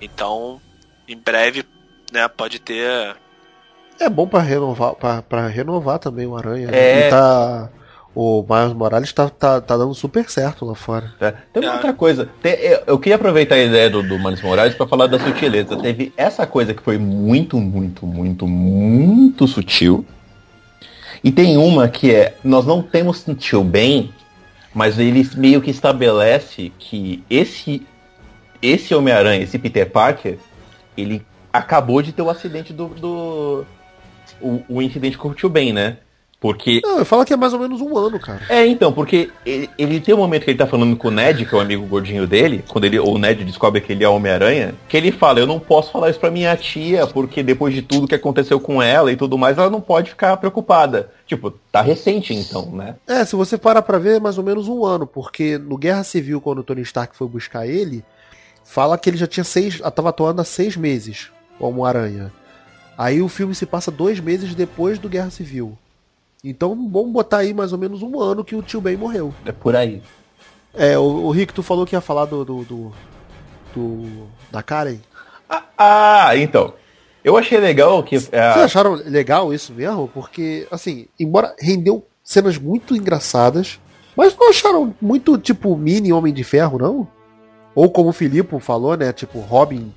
[0.00, 0.60] Então,
[1.08, 1.64] em breve,
[2.12, 3.16] né, pode ter.
[3.98, 6.66] É bom pra renovar, pra, pra renovar também o Aranha.
[6.68, 6.76] né?
[6.76, 7.06] É.
[7.06, 7.70] E tá.
[8.14, 11.14] O Miles Morales tá, tá, tá dando super certo lá fora.
[11.18, 11.32] Tá?
[11.52, 11.74] Tem uma É.
[11.76, 12.28] outra coisa.
[12.42, 15.76] Tem- eu- eu queria aproveitar a ideia do, do Miles Morales para falar da sutileza.
[15.78, 20.04] Teve essa coisa que foi muito, muito, muito, muito sutil.
[21.24, 24.12] E tem uma que é, nós não temos tio bem,
[24.74, 27.86] mas ele meio que estabelece que esse
[28.60, 30.38] esse Homem-Aranha, esse Peter Parker,
[30.96, 33.64] ele acabou de ter o acidente do, do
[34.40, 35.96] o, o incidente tio Ben, né?
[36.42, 38.42] Porque Não, eu falo que é mais ou menos um ano, cara.
[38.48, 41.46] é, então, porque ele, ele tem um momento que ele tá falando com o Ned,
[41.46, 44.74] que é o amigo gordinho dele, quando ele, o Ned descobre que ele é Homem-Aranha,
[44.88, 48.08] que ele fala, eu não posso falar isso pra minha tia, porque depois de tudo
[48.08, 51.12] que aconteceu com ela e tudo mais, ela não pode ficar preocupada.
[51.28, 52.96] Tipo, tá recente então, né?
[53.06, 56.02] É, se você parar pra ver, é mais ou menos um ano, porque no Guerra
[56.02, 58.04] Civil, quando o Tony Stark foi buscar ele,
[58.64, 59.78] fala que ele já tinha seis.
[59.94, 62.32] tava atuando há seis meses como Aranha.
[62.98, 65.78] Aí o filme se passa dois meses depois do Guerra Civil.
[66.44, 69.32] Então vamos botar aí mais ou menos um ano que o tio Ben morreu.
[69.46, 70.02] É por aí.
[70.74, 72.44] É, o, o Rick, tu falou que ia falar do.
[72.44, 72.92] do, do,
[73.74, 74.98] do- da Karen.
[75.48, 76.74] Ah, ah, então.
[77.22, 78.18] Eu achei legal que.
[78.18, 80.08] Vocês ah, acharam legal isso mesmo?
[80.08, 83.78] Porque, assim, embora rendeu cenas muito engraçadas,
[84.16, 87.08] mas não acharam muito, tipo, mini Homem de Ferro, não?
[87.74, 89.12] Ou como o Filipe falou, né?
[89.12, 89.94] Tipo, Robin.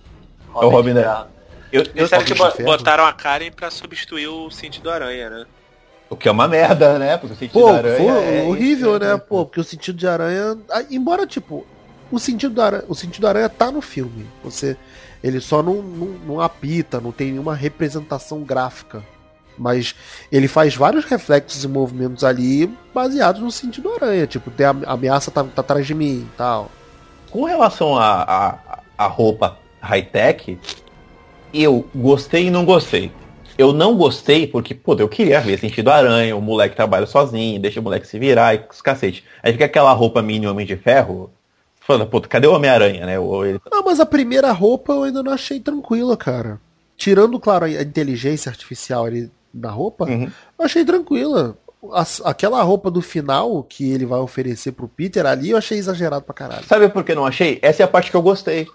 [0.56, 1.26] é o Robin, né?
[1.72, 5.46] Eu, eu, Disseram que Robin botaram a Karen pra substituir o sentido aranha, né?
[6.10, 7.18] O que é uma merda, né?
[7.18, 9.18] Porque o sentido Pô, da aranha foi é horrível, isso, né?
[9.18, 10.58] Pô, porque o sentido de aranha.
[10.72, 11.66] ah, Embora, tipo,
[12.12, 14.26] o sentido da aranha, o sentido da aranha tá no filme.
[14.43, 14.78] Você.
[15.24, 19.03] Ele só não, não, não apita, não tem nenhuma representação gráfica.
[19.58, 19.95] Mas
[20.32, 24.28] ele faz vários reflexos e movimentos ali baseados no sentido aranha.
[24.28, 26.70] Tipo, tem a a ameaça tá, tá atrás de mim e tal.
[27.32, 30.60] Com relação à a, a, roupa high-tech,
[31.53, 33.12] eu gostei e não gostei.
[33.58, 37.80] Eu não gostei porque, pô, eu queria ver sentido aranha, o moleque trabalha sozinho, deixa
[37.80, 39.24] o moleque se virar e os cacete.
[39.41, 41.32] Aí fica aquela roupa mini Homem de Ferro,
[41.80, 43.18] falando, pô, cadê o Homem-Aranha, né?
[43.18, 46.60] Ou ele- Ah, mas a primeira roupa eu ainda não achei tranquila, cara.
[46.97, 50.30] Tirando, claro, a inteligência artificial ali na roupa, Uhum.
[50.60, 51.58] eu achei tranquila.
[52.24, 56.34] Aquela roupa do final que ele vai oferecer pro Peter ali, eu achei exagerado pra
[56.34, 56.66] caralho.
[56.66, 57.60] Sabe por que não achei?
[57.62, 58.68] Essa é a parte que eu gostei.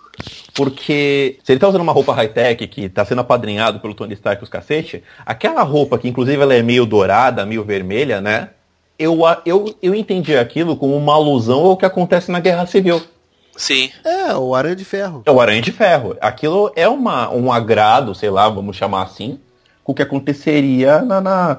[0.55, 4.43] Porque se ele tá usando uma roupa high-tech que tá sendo apadrinhado pelo Tony Stark
[4.43, 8.51] e os cacete, aquela roupa que inclusive ela é meio dourada, meio vermelha, né?
[8.99, 13.01] Eu, eu, eu entendi aquilo como uma alusão ao que acontece na Guerra Civil.
[13.57, 13.91] Sim.
[14.05, 15.23] É, o Aranha de Ferro.
[15.25, 16.17] É o Aranha de Ferro.
[16.21, 19.39] Aquilo é uma, um agrado, sei lá, vamos chamar assim,
[19.83, 21.59] com o que aconteceria na, na-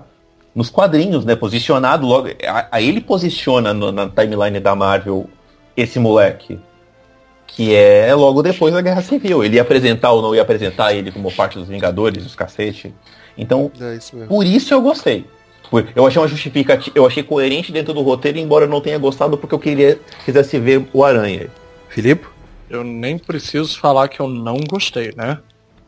[0.53, 1.35] nos quadrinhos, né?
[1.35, 2.27] Posicionado logo.
[2.47, 5.29] a- Aí ele posiciona no- na timeline da Marvel
[5.75, 6.59] esse moleque.
[7.47, 9.43] Que é logo depois da Guerra Civil.
[9.43, 12.93] Ele ia apresentar ou não ia apresentar ele como parte dos Vingadores, os cacete.
[13.37, 14.29] Então, É isso mesmo.
[14.29, 15.25] por isso eu gostei.
[15.95, 19.37] Eu achei uma justificativa, eu achei coerente dentro do roteiro, embora eu não tenha gostado
[19.37, 21.47] porque eu queria quisesse ver o Aranha.
[21.87, 22.25] Filipe?
[22.69, 25.37] Eu nem preciso falar que eu não gostei, né?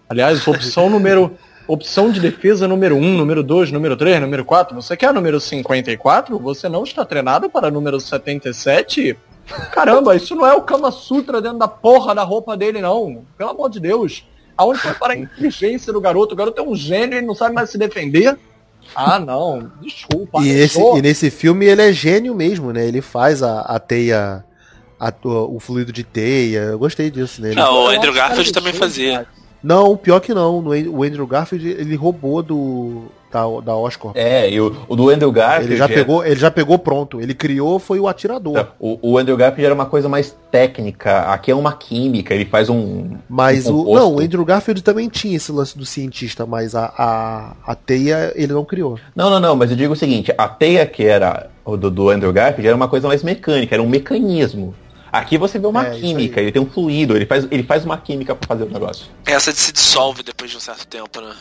[0.10, 1.34] Aliás, opção número.
[1.68, 4.76] Opção de defesa número 1, número 2, número 3, número 4.
[4.76, 6.38] Você quer número 54?
[6.40, 9.18] Você não está treinado para número 77?
[9.72, 13.24] Caramba, isso não é o Kama Sutra dentro da porra da roupa dele, não.
[13.38, 14.26] Pelo amor de Deus.
[14.58, 16.34] Aonde foi para a inteligência do garoto?
[16.34, 18.38] O garoto é um gênio e não sabe mais se defender.
[18.94, 19.72] Ah, não.
[19.82, 20.42] Desculpa.
[20.42, 22.86] E, esse, e nesse filme ele é gênio mesmo, né?
[22.86, 24.44] Ele faz a, a teia,
[25.00, 26.60] a, o fluido de teia.
[26.60, 27.56] Eu gostei disso nele.
[27.56, 29.26] Não, o Andrew Garfield também fazia.
[29.64, 30.60] Não, pior que não.
[30.60, 33.04] O Andrew Garfield ele roubou do
[33.34, 34.12] da, da Oscar.
[34.14, 35.72] É, e o, o do Andrew Garfield.
[35.72, 37.20] Ele já, pegou, ele já pegou pronto.
[37.20, 38.68] Ele criou, foi o atirador.
[38.80, 41.22] O, o Andrew Garfield era uma coisa mais técnica.
[41.22, 43.18] Aqui é uma química, ele faz um.
[43.28, 43.96] Mas um o.
[43.96, 48.32] Não, o Andrew Garfield também tinha esse lance do cientista, mas a, a, a teia
[48.36, 49.00] ele não criou.
[49.16, 52.10] Não, não, não, mas eu digo o seguinte, a teia que era o do, do
[52.10, 54.76] Andrew Garfield era uma coisa mais mecânica, era um mecanismo.
[55.14, 58.00] Aqui você vê uma é, química, ele tem um fluido, ele faz, ele faz uma
[58.00, 59.06] química para fazer o negócio.
[59.28, 61.36] Essa se dissolve depois de um certo tempo, né?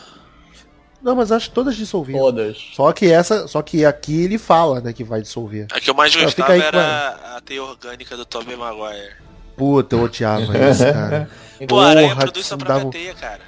[1.01, 2.19] Não, mas acho que todas dissolviam.
[2.19, 2.55] Todas.
[2.75, 5.65] Só que essa, só que aqui ele fala, né, que vai dissolver.
[5.71, 9.15] A que eu mais gostava era a teia orgânica do Tobey Maguire.
[9.57, 11.27] Puta, eu odiava isso, cara.
[11.67, 13.41] Pô, a aranha produz sua própria teia, cara.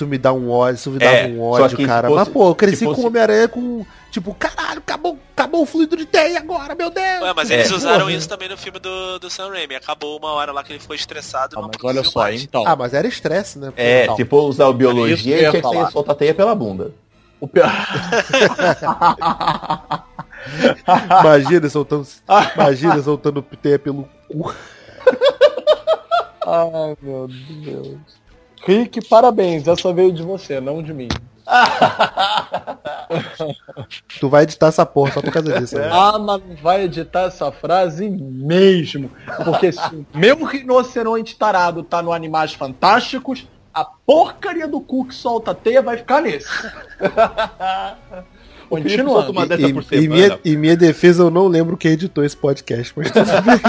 [0.00, 2.08] Isso me dá um ódio, isso me dá é, um ódio, cara.
[2.08, 3.02] Fosse, Mas, pô, eu cresci fosse...
[3.02, 3.84] com Homem-Aranha com.
[4.10, 7.20] Tipo, caralho, acabou, acabou o fluido de teia agora, meu Deus!
[7.20, 8.12] Ué, mas eles é, usaram porra.
[8.12, 9.74] isso também no filme do, do Sam Raimi.
[9.74, 11.58] Acabou uma hora lá que ele ficou estressado.
[11.58, 12.42] Ah, mas olha só, mais.
[12.42, 12.64] então.
[12.66, 13.74] Ah, mas era estresse, né?
[13.76, 14.16] É, então.
[14.16, 16.92] tipo, usar biologia e tinha que ser soltar teia pela bunda.
[17.38, 17.70] O pior.
[21.20, 22.08] imagina soltando.
[22.56, 24.54] Imagina soltando teia pelo cu.
[26.46, 28.19] Ai, meu Deus.
[28.62, 29.66] Rick, parabéns.
[29.66, 31.08] Essa veio de você, não de mim.
[34.20, 35.76] tu vai editar essa porra só por causa disso.
[35.76, 35.88] Né?
[35.90, 39.10] Ah, mas vai editar essa frase mesmo.
[39.44, 45.52] Porque se meu rinoceronte tarado tá no Animais Fantásticos, a porcaria do cu que solta
[45.54, 46.48] teia vai ficar nesse.
[48.68, 49.32] Continuando.
[49.32, 50.04] Uma dessa por semana.
[50.04, 53.60] Em minha, em minha defesa, eu não lembro quem editou esse podcast, mas tudo bem.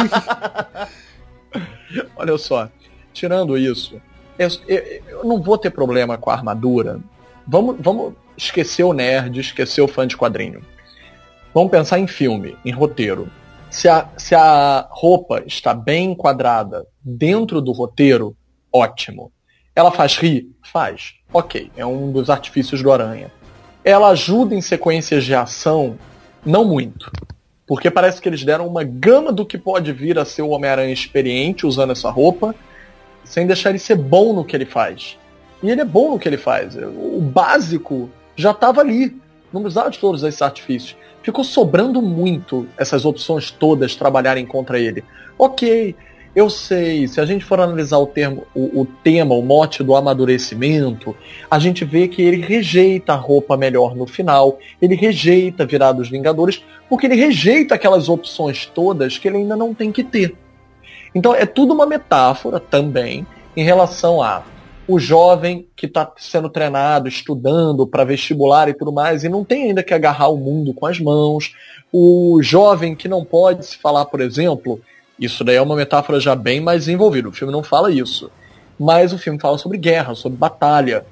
[2.16, 2.70] Olha só,
[3.12, 4.00] tirando isso,
[4.38, 7.00] eu, eu, eu, não vou ter problema com a armadura.
[7.48, 10.62] Vamos, vamos esquecer o nerd, esquecer o fã de quadrinho.
[11.54, 13.30] Vamos pensar em filme, em roteiro.
[13.70, 18.36] Se a, se a roupa está bem enquadrada dentro do roteiro,
[18.72, 19.32] ótimo.
[19.76, 20.50] Ela faz rir?
[20.72, 21.14] Faz.
[21.34, 23.32] Ok, é um dos artifícios do Aranha.
[23.84, 25.98] Ela ajuda em sequências de ação?
[26.46, 27.12] Não muito.
[27.66, 30.94] Porque parece que eles deram uma gama do que pode vir a ser o Homem-Aranha
[30.94, 32.54] experiente usando essa roupa,
[33.24, 35.18] sem deixar ele ser bom no que ele faz.
[35.62, 36.76] E ele é bom no que ele faz.
[36.76, 39.16] O básico já estava ali.
[39.54, 40.96] Não precisava de todos esses artifícios.
[41.22, 45.04] Ficou sobrando muito essas opções todas trabalharem contra ele.
[45.38, 45.96] Ok,
[46.34, 49.96] eu sei, se a gente for analisar o, termo, o, o, tema, o mote do
[49.96, 51.16] amadurecimento,
[51.50, 56.10] a gente vê que ele rejeita a roupa melhor no final, ele rejeita virar dos
[56.10, 60.34] Vingadores, porque ele rejeita aquelas opções todas que ele ainda não tem que ter.
[61.14, 64.44] Então é tudo uma metáfora também em relação a
[64.88, 69.64] o jovem que está sendo treinado, estudando para vestibular e tudo mais, e não tem
[69.64, 71.56] ainda que agarrar o mundo com as mãos,
[71.94, 74.82] o jovem que não pode se falar, por exemplo,
[75.20, 77.30] isso daí é uma metáfora já bem mais envolvida.
[77.30, 78.32] O filme não fala isso.
[78.80, 81.06] Mas o filme fala sobre guerra, sobre batalha.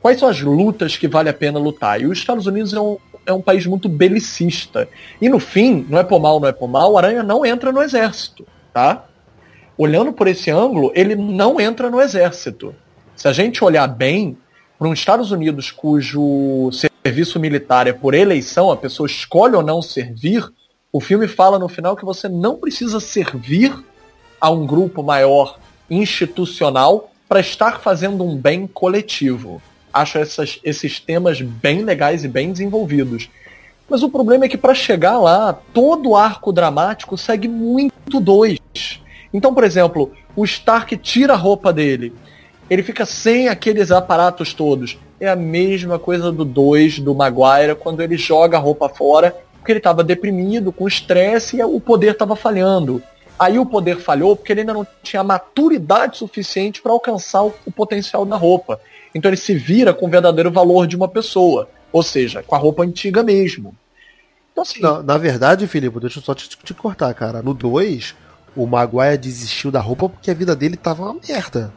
[0.00, 2.00] Quais são as lutas que vale a pena lutar?
[2.00, 2.96] E os Estados Unidos é um,
[3.26, 4.88] é um país muito belicista.
[5.20, 7.72] E no fim, não é por mal, não é por mal, o Aranha não entra
[7.72, 9.04] no exército, tá?
[9.78, 12.74] Olhando por esse ângulo, ele não entra no exército.
[13.14, 14.36] Se a gente olhar bem,
[14.78, 19.80] para os Estados Unidos cujo serviço militar é por eleição, a pessoa escolhe ou não
[19.80, 20.44] servir,
[20.92, 23.74] o filme fala no final que você não precisa servir
[24.40, 25.58] a um grupo maior
[25.90, 29.60] institucional para estar fazendo um bem coletivo.
[29.92, 33.28] Acho essas, esses temas bem legais e bem desenvolvidos.
[33.88, 38.58] Mas o problema é que para chegar lá, todo o arco dramático segue muito dois.
[39.36, 42.14] Então, por exemplo, o Stark tira a roupa dele.
[42.70, 44.98] Ele fica sem aqueles aparatos todos.
[45.20, 49.72] É a mesma coisa do 2 do Maguire quando ele joga a roupa fora porque
[49.72, 53.02] ele estava deprimido, com estresse e o poder estava falhando.
[53.38, 58.24] Aí o poder falhou porque ele ainda não tinha maturidade suficiente para alcançar o, potencial
[58.24, 58.80] da roupa.
[59.14, 62.58] Então ele se vira com o verdadeiro valor de uma pessoa, ou seja, com a
[62.58, 63.76] roupa antiga mesmo.
[64.50, 67.42] Então, assim, na, na verdade, Filipe, deixa eu só te, te cortar, cara.
[67.42, 68.14] No 2,
[68.56, 71.72] o Maguire desistiu da roupa porque a vida dele tava uma merda.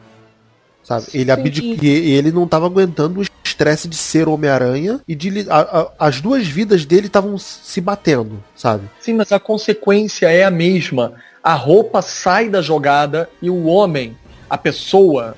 [0.82, 1.06] Sabe?
[1.12, 5.90] Ele abdicou, ele não tava aguentando o estresse de ser Homem-Aranha e de a- a-
[6.08, 8.88] as duas vidas dele estavam se batendo, sabe?
[8.98, 11.12] Sim, mas a consequência é a mesma.
[11.44, 14.16] A roupa sai da jogada e o homem,
[14.48, 15.36] a pessoa,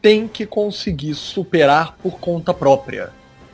[0.00, 3.10] tem que conseguir superar por conta própria.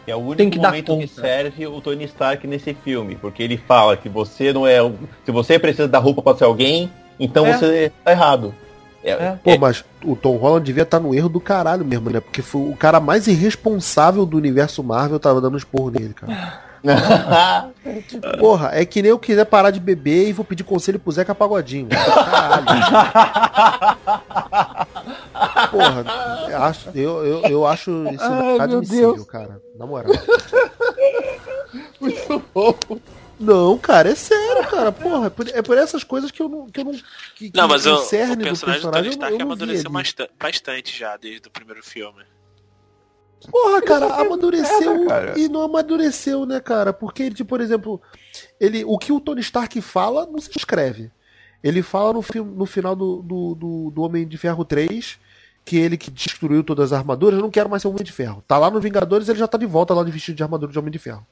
[0.07, 3.43] É o único Tem que dar momento que serve o Tony Stark nesse filme, porque
[3.43, 4.76] ele fala que você não é.
[5.24, 7.56] Se você precisa dar roupa para ser alguém, então É.
[7.56, 8.54] você tá errado.
[9.02, 9.38] É, É.
[9.44, 12.20] Pô, mas o Tom Holland devia estar no erro do caralho mesmo, né?
[12.20, 16.62] Porque foi o cara mais irresponsável do universo Marvel tava dando esporro nele, cara.
[18.38, 21.34] Porra, é que nem eu quiser parar de beber e vou pedir conselho pro Zeca
[21.34, 21.88] Pagodinho.
[21.88, 22.66] Caralho.
[25.70, 26.04] Porra,
[26.50, 29.24] eu acho, eu, eu, eu acho isso Ai, Deus.
[29.24, 29.60] cara.
[29.78, 30.12] Na moral.
[33.39, 34.93] Não, cara, é sério, cara.
[34.93, 36.66] Porra, é por, é por essas coisas que eu não.
[36.66, 36.93] Que eu não,
[37.35, 39.93] que, Não, que mas o, o cerne personagem do Tony Stark amadureceu ali.
[39.93, 42.22] basta- bastante já desde o primeiro filme.
[43.51, 45.39] Porra, cara, amadureceu merda, cara.
[45.39, 46.93] e não amadureceu, né, cara?
[46.93, 48.01] Porque ele, tipo, por exemplo,
[48.59, 51.11] ele, o que o Tony Stark fala não se escreve.
[51.62, 55.18] Ele fala no, filme, no final do, do, do, do Homem de Ferro 3
[55.64, 58.45] que ele que destruiu todas as armaduras, eu não quero mais ser Homem de Ferro.
[58.47, 60.78] Tá lá no Vingadores, ele já tá de volta lá de vestido de armadura de
[60.78, 61.26] Homem de Ferro.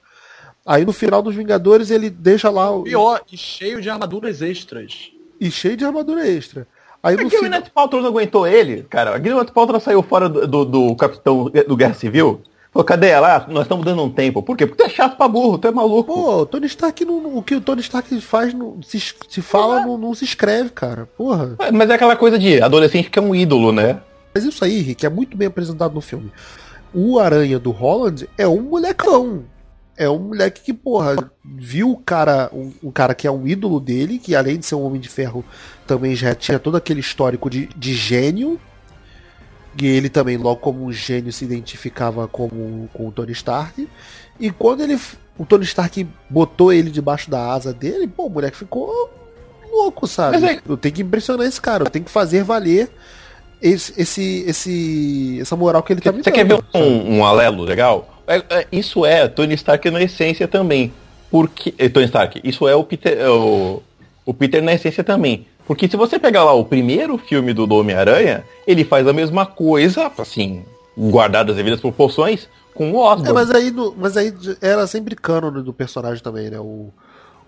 [0.64, 5.10] Aí no final dos Vingadores ele deixa lá o- Pior, e cheio de armaduras extras.
[5.40, 6.66] e cheio de armadura extra.
[7.02, 7.58] Aí Por no que o final.
[7.60, 9.14] Gwyneth Paltrow não aguentou ele, cara?
[9.14, 12.40] A Gwyneth Paltrow saiu fora do, do, do capitão do Guerra Civil.
[12.72, 13.36] Falou, cadê ela?
[13.36, 14.40] Ah, nós estamos dando um tempo.
[14.42, 14.66] Por quê?
[14.66, 16.14] Porque tu é chato pra burro, tu é maluco.
[16.14, 18.98] Pô, o Tony Stark não, o que o Tony Stark faz, não, se,
[19.28, 21.06] se fala, não, não se escreve, cara.
[21.18, 21.56] Porra.
[21.58, 24.00] É, Mas é aquela coisa de adolescente que é um ídolo, né?
[24.32, 26.32] Mas isso aí, Rick, é muito bem apresentado no filme.
[26.94, 29.44] O Aranha do Holland é um molecão.
[30.03, 33.78] É um moleque que, porra, viu o cara, um, um cara que é um ídolo
[33.80, 35.44] dele, que além de ser um Homem de Ferro,
[35.86, 38.61] também já tinha todo aquele histórico de, de gênio.
[39.80, 43.88] E ele também, logo como um gênio, se identificava como com o Tony Stark.
[44.38, 44.98] E quando ele.
[45.38, 49.11] O Tony Stark botou ele debaixo da asa dele, pô, o moleque ficou
[49.70, 50.44] louco, sabe?
[50.44, 52.90] É- Eu tenho que impressionar esse cara, eu tenho que fazer valer
[53.62, 56.34] esse, esse, esse, essa moral que ele tá me Você dando.
[56.34, 58.11] quer ver um, um alelo legal?
[58.26, 60.92] É- é- isso é Tony Stark na essência também.
[61.30, 61.74] Porque.
[61.78, 63.18] eh, Tony Stark, isso é o Peter.
[63.18, 63.82] é o,
[64.24, 65.46] o Peter na essência também.
[65.66, 70.10] Porque se você pegar lá o primeiro filme do Homem-Aranha, ele faz a mesma coisa,
[70.18, 70.64] assim,
[70.98, 73.30] guardadas as devidas proporções, com o Osborn.
[73.30, 76.58] É, mas aí, no- mas aí era sempre cânone do personagem também, né?
[76.58, 76.88] O,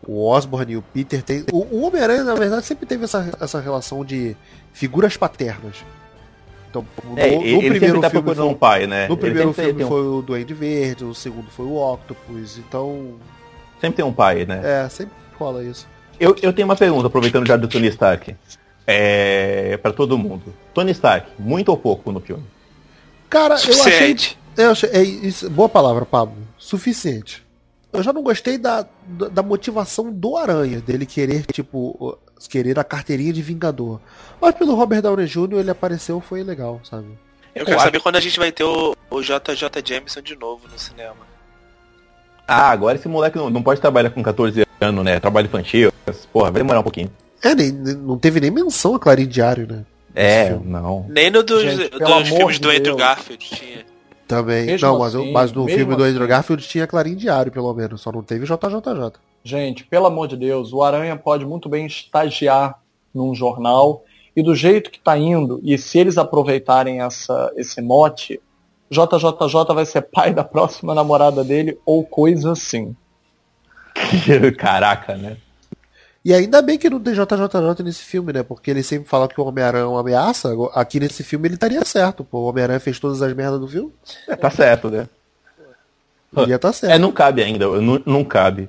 [0.06, 1.44] o Osborn e o Peter tem.
[1.52, 4.36] O, o Homem-Aranha, na verdade, sempre teve essa, essa relação de
[4.72, 5.84] figuras paternas.
[6.74, 9.06] Então, no, É, no ele sempre primeiro tá filme foi, um pai, né?
[9.06, 12.58] no primeiro sempre filme tem um- foi o Duende Verde, o segundo foi o Octopus,
[12.58, 13.14] então.
[13.80, 14.60] Sempre tem um pai, né?
[14.64, 15.86] É, sempre rola isso.
[16.18, 18.34] Eu, eu tenho uma pergunta, aproveitando já do Tony Stark.
[18.86, 19.76] É.
[19.82, 20.52] Pra todo mundo.
[20.72, 22.42] Tony Stark, muito ou pouco no filme?
[23.30, 23.72] Cara, eu achei.
[23.74, 24.38] Suficiente.
[24.56, 26.36] Eu achei é isso, boa palavra, Pablo.
[26.58, 27.43] Suficiente.
[27.94, 32.18] Eu já não gostei da, da, motivação do Aranha, dele querer, tipo,
[32.50, 34.00] querer a carteirinha de Vingador.
[34.40, 35.60] Mas pelo Robert Downey Jr.
[35.60, 37.06] ele apareceu, foi legal, sabe?
[37.54, 40.66] Eu quero Eu saber quando a gente vai ter o, o JJ Jameson de novo
[40.70, 41.24] no cinema.
[42.48, 45.20] Ah, agora esse moleque não, não pode trabalhar com 14 anos, né?
[45.20, 45.92] Trabalho infantil.
[46.32, 47.12] Porra, vai demorar um pouquinho.
[47.42, 49.84] É, nem, não teve nem menção a Clarim Diário, né?
[50.16, 51.06] É, não.
[51.08, 52.96] Nem no dos, Gente, dos filmes do Andrew.
[52.96, 53.93] Garfield tinha.
[54.34, 54.66] Também.
[54.66, 56.30] Mesmo não, mas, assim, mas no filme do Andrew assim.
[56.30, 58.00] Garfield tinha Clarim Diário, pelo menos.
[58.00, 59.20] Só não teve JJJ.
[59.42, 62.80] Gente, pelo amor de Deus, o Aranha pode muito bem estagiar
[63.14, 64.02] num jornal
[64.36, 68.40] e do jeito que tá indo, e se eles aproveitarem essa, esse mote,
[68.90, 72.96] JJJ vai ser pai da próxima namorada dele ou coisa assim.
[74.58, 75.36] Caraca, né?
[76.24, 78.42] E ainda bem que não tem JJJ nesse filme, né?
[78.42, 80.50] Porque ele sempre fala que o Homem-Aranha é uma ameaça.
[80.72, 82.38] Aqui nesse filme ele estaria certo, pô.
[82.38, 83.92] O Homem-Aranha fez todas as merdas do filme.
[84.26, 85.06] É, tá certo, né?
[86.36, 86.92] Ele ia tá certo.
[86.92, 88.68] É, não cabe ainda, não, não cabe.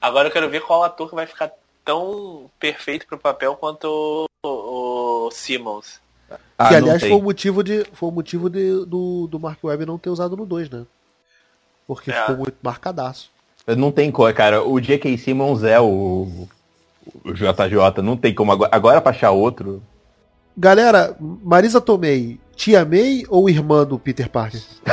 [0.00, 1.52] Agora eu quero ver qual ator que vai ficar
[1.84, 6.00] tão perfeito pro papel quanto o, o Simmons.
[6.58, 9.86] Ah, que aliás foi o motivo, de, foi o motivo de, do, do Mark Webb
[9.86, 10.84] não ter usado no 2, né?
[11.86, 12.20] Porque É.
[12.20, 13.30] ficou muito marcadaço.
[13.66, 14.62] Não tem como, cara.
[14.62, 15.16] O J.K.
[15.18, 16.48] Simmons é o,
[17.24, 18.52] o JJ, não tem como.
[18.52, 19.82] Agora, agora pra achar outro.
[20.56, 24.60] Galera, Marisa Tomei, tia May ou irmã do Peter Parker?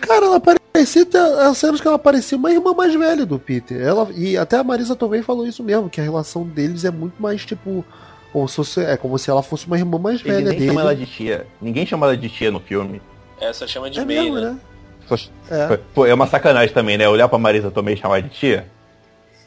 [0.00, 1.06] Cara, ela parecia
[1.48, 3.80] as cenas que ela parecia uma irmã mais velha do Peter.
[3.80, 7.20] Ela, e até a Marisa Tomei falou isso mesmo, que a relação deles é muito
[7.20, 7.84] mais tipo.
[8.32, 10.66] Como se, fosse- é como se ela fosse uma irmã mais Ele velha nem dele.
[10.68, 11.46] chama ela de tia.
[11.62, 13.00] Ninguém chama ela de tia no filme.
[13.40, 14.50] É, só chama de É May, mesmo, né?
[14.50, 14.58] né?
[15.06, 15.16] Só-
[15.50, 15.76] É.
[15.94, 17.08] Pô, é uma sacanagem também, né?
[17.08, 18.66] Olhar pra Marisa Tomei e chamar de tia.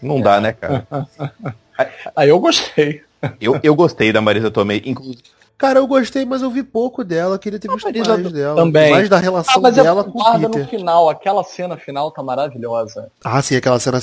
[0.02, 0.88] Não dá, né, cara?
[2.16, 3.02] Aí eu gostei.
[3.42, 4.82] Eu, eu gostei da Marisa Tomei.
[4.86, 5.24] Inclusive,
[5.58, 8.56] Cara, eu gostei, mas eu vi pouco dela, queria ter visto Marisa mais dela.
[8.62, 8.92] também.
[8.92, 10.68] Mais da relação Ah, mas dela é com o guarda no Peter.
[10.70, 13.12] final, aquela cena final tá maravilhosa.
[13.24, 14.00] Ah, sim, aquela cena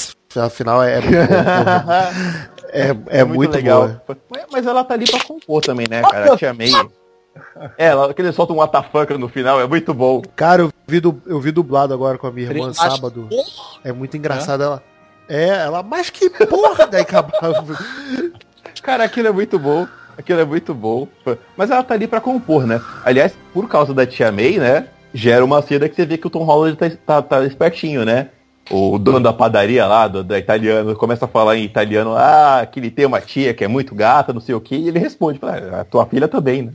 [0.51, 1.15] final é, é muito.
[2.77, 4.03] É, é muito, boa.
[4.51, 6.33] Mas- ela tá ali pra compor também, né, cara?
[6.33, 6.73] A tia May.
[7.79, 10.23] É, ela, que ele solta um WTF no final, é muito bom.
[10.35, 12.73] Cara, eu vi, du- eu vi dublado agora com a minha irmã né?
[12.75, 13.29] sábado.
[13.85, 14.83] É muito engraçado ela.
[15.29, 17.79] É, ela, mas que porra daí acabava.
[18.83, 19.87] Cara, aquilo é muito bom.
[20.17, 21.09] Aquilo é muito bom.
[21.57, 22.81] Mas ela tá ali pra compor, né?
[23.05, 24.87] Aliás, por causa da tia May, né?
[25.13, 28.29] Gera uma cena que você vê que o Tom Holland tá, tá, tá espertinho, né?
[28.71, 32.81] O dono da padaria lá, do, da italiana, começa a falar em italiano, ah, que
[32.81, 35.39] ele tem uma tia que é muito gata, não sei o que, e ele responde,
[35.39, 36.73] fala, "Ah, a tua filha também, né?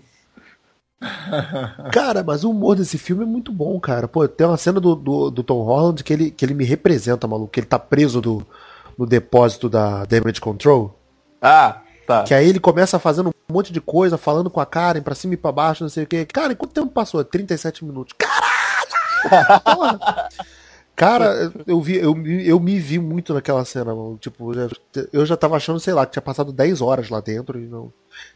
[1.91, 4.07] Cara, mas o humor desse filme é muito bom, cara.
[4.07, 7.27] Pô, tem uma cena do, do, do Tom Holland que ele, que ele me representa,
[7.27, 7.51] maluco.
[7.51, 8.45] Que ele tá preso do,
[8.97, 10.93] no depósito da Damage Control.
[11.41, 12.23] Ah, tá.
[12.23, 15.35] Que aí ele começa fazendo um monte de coisa, falando com a Karen pra cima
[15.35, 16.25] e pra baixo, não sei o quê.
[16.25, 17.23] Cara, quanto tempo passou?
[17.23, 18.13] 37 minutos.
[18.17, 19.61] Caralho!
[19.63, 20.29] Porra!
[20.95, 24.17] Cara, eu, vi, eu, me- eu me vi muito naquela cena, mano.
[24.17, 24.51] Tipo,
[25.13, 27.93] eu já tava achando, sei lá, que tinha passado 10 horas lá dentro e não.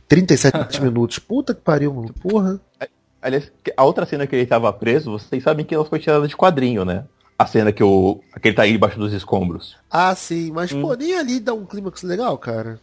[0.07, 1.19] 37 minutos.
[1.19, 2.13] Puta que pariu, mano.
[2.21, 2.59] Porra.
[3.21, 6.35] Aliás, a outra cena que ele tava preso, vocês sabem que ela foi tirada de
[6.35, 7.05] quadrinho, né?
[7.39, 9.77] A cena que, o, que ele tá aí embaixo dos escombros.
[9.89, 10.81] Ah, sim, mas Hum.
[10.81, 12.79] pô, nem ali dá um clímax legal, cara.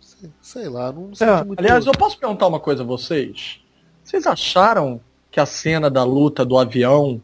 [0.00, 1.58] Sei, sei lá, não senti É, muito.
[1.60, 3.60] Aliás, eu posso perguntar uma coisa a vocês?
[4.04, 5.00] Vocês acharam
[5.30, 7.20] que a cena da luta do avião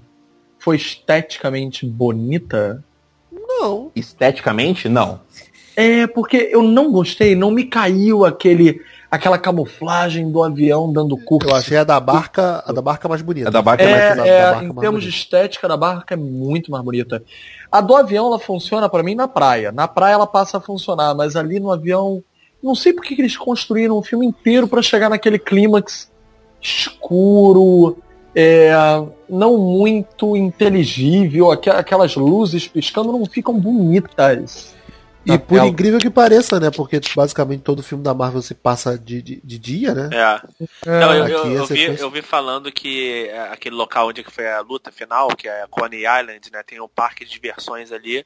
[0.58, 2.82] foi esteticamente bonita?
[3.30, 3.90] Não.
[3.94, 5.20] Esteticamente, não.
[5.76, 8.80] É, porque eu não gostei, não me caiu aquele
[9.14, 11.48] aquela camuflagem do avião dando curso.
[11.48, 13.48] Eu achei a da barca, a da barca mais bonita.
[13.48, 15.08] A da barca é É, mais da- é, da barca em mais termos de bonita.
[15.18, 17.22] estética da barca é muito mais bonita.
[17.70, 19.72] A do avião ela funciona pra mim na praia.
[19.72, 22.22] Na praia ela passa a funcionar, mas ali no avião,
[22.62, 26.10] não sei por que eles construíram um filme inteiro pra chegar naquele clímax
[26.62, 27.98] escuro,
[28.34, 28.72] é,
[29.28, 34.73] não muito inteligível, aqu- aquelas luzes piscando não ficam bonitas.
[35.26, 35.66] E por tela.
[35.66, 36.70] incrível que pareça, né?
[36.70, 40.10] Porque basicamente todo filme da Marvel se passa de, de, de dia, né?
[40.12, 40.40] É.
[40.86, 44.60] Não, eu, eu, eu vi, eu vi falando que é, aquele local onde foi a
[44.60, 46.62] luta final, que é a Coney Island, né?
[46.62, 48.24] Tem um parque de diversões ali.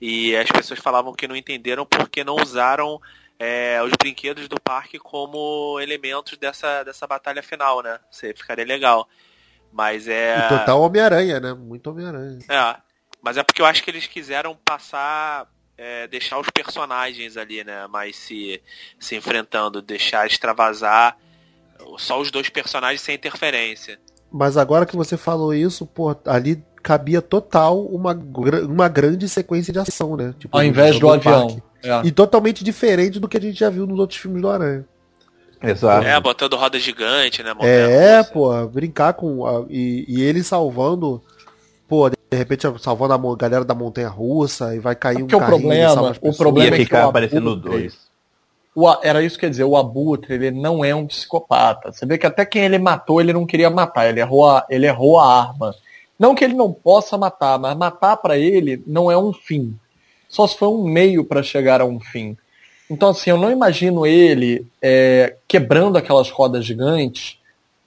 [0.00, 3.00] E as pessoas falavam que não entenderam porque não usaram
[3.38, 7.98] é, os brinquedos do parque como elementos dessa, dessa batalha final, né?
[8.10, 9.08] Você ficaria legal.
[9.72, 10.46] Mas é.
[10.46, 11.52] E total Homem-Aranha, né?
[11.52, 12.38] Muito Homem-Aranha.
[12.48, 12.76] É.
[13.20, 15.46] Mas é porque eu acho que eles quiseram passar.
[15.76, 17.86] É, deixar os personagens ali, né?
[17.88, 18.60] Mais se,
[18.98, 21.16] se enfrentando, deixar extravasar
[21.98, 23.98] só os dois personagens sem interferência.
[24.32, 28.12] Mas agora que você falou isso, pô, ali cabia total uma,
[28.68, 30.34] uma grande sequência de ação, né?
[30.38, 31.62] Tipo, Ao invés do avião.
[31.82, 32.00] É.
[32.06, 34.84] E totalmente diferente do que a gente já viu nos outros filmes do Aranha.
[35.62, 36.06] Exato.
[36.06, 37.50] É, botando roda gigante, né?
[37.50, 38.30] É, montanha-russa.
[38.32, 39.46] pô, brincar com.
[39.46, 41.22] a- e, e ele salvando.
[42.34, 45.56] De repente salvando a galera da montanha russa e vai cair um Porque o carrinho,
[45.56, 47.98] ele problema- salva as o problema Ia é ficar o aparecendo Abutre- dois.
[48.74, 51.92] O era isso que quer dizer, o Abutre, ele não é um psicopata.
[51.92, 54.84] Você vê que até quem ele matou, ele não queria matar, ele errou a, ele
[54.86, 55.72] errou a arma.
[56.18, 59.76] Não que ele não possa matar, mas matar pra ele não é um fim.
[60.28, 62.36] Só se for um meio pra chegar a um fim.
[62.90, 67.38] Então, assim, eu não imagino ele é, quebrando aquelas rodas gigantes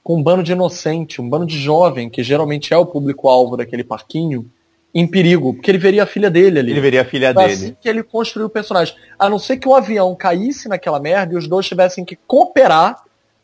[0.08, 3.84] com um bando de inocente, um bando de jovem, que geralmente é o público-alvo daquele
[3.84, 4.50] parquinho,
[4.96, 6.72] em perigo, porque ele veria a filha dele ali.
[6.72, 7.54] Ele veria a filha Foi dele.
[7.54, 8.96] assim que ele construiu o personagem.
[9.20, 13.04] A não ser que o avião caísse naquela merda e os dois tivessem que cooperar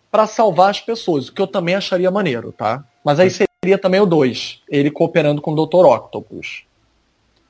[0.10, 2.82] pra salvar as pessoas, o que eu também acharia maneiro, tá?
[3.04, 5.86] Mas aí seria também o 2, ele cooperando com o Dr.
[5.86, 6.64] Octopus.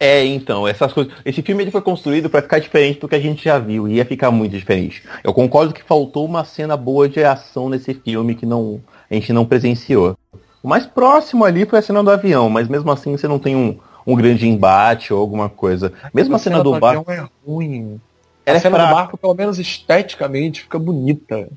[0.03, 1.13] É, então, essas coisas.
[1.23, 3.87] Esse filme ele foi construído pra ficar diferente do que a gente já viu.
[3.87, 5.01] E ia ficar muito diferente.
[5.23, 9.31] Eu concordo que faltou uma cena boa de ação nesse filme que não, a gente
[9.31, 10.17] não presenciou.
[10.61, 13.55] O mais próximo ali foi a cena do avião, mas mesmo assim você não tem
[13.55, 15.93] um, um grande embate ou alguma coisa.
[16.13, 17.09] Mesmo a, cena, do barco.
[17.09, 18.01] avião é ruim.
[18.45, 18.95] Ela a é cena do fraca.
[18.95, 21.47] barco, pelo menos esteticamente, fica bonita.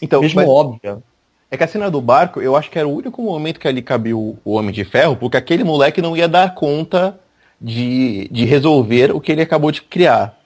[0.00, 1.02] Então, mesmo mas- óbvia.
[1.50, 3.82] É que a cena do barco, eu acho que era o único momento que ali
[3.82, 7.20] cabia o Homem de Ferro, porque aquele moleque não ia dar conta
[7.60, 10.38] de, de resolver o que ele acabou de criar.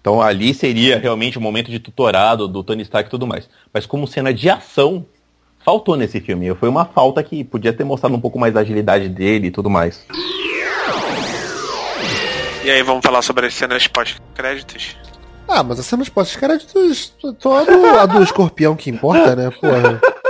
[0.00, 3.48] Então ali seria realmente o momento de tutorado do Tony Stark e tudo mais.
[3.72, 5.04] Mas como cena de ação,
[5.64, 6.54] faltou nesse filme.
[6.54, 9.68] Foi uma falta que podia ter mostrado um pouco mais da agilidade dele e tudo
[9.68, 10.06] mais.
[12.64, 14.96] E aí, vamos falar sobre as cenas pós-créditos?
[15.48, 19.50] Ah, mas a cena dos pós-créditos, só a do, a do escorpião que importa, né?
[19.50, 20.00] Porra.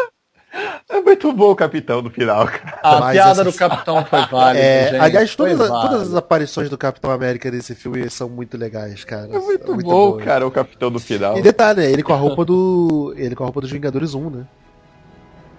[0.89, 2.79] É muito bom o capitão no final, cara.
[2.81, 5.01] A Mas piada essa- do Capitão foi válida, É, gente.
[5.01, 9.29] aliás, todas, todas as aparições do Capitão América nesse filme são muito legais, cara.
[9.35, 10.25] É muito, São bom, boas.
[10.25, 11.37] cara, o capitão do final.
[11.37, 13.13] E detalhe, né, ele com a roupa do.
[13.17, 14.45] Ele com a roupa dos Vingadores 1, né?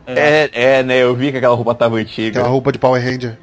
[0.05, 1.03] É, é, né?
[1.03, 2.39] Eu vi que aquela roupa tava antiga.
[2.39, 3.37] Aquela roupa de Power Ranger.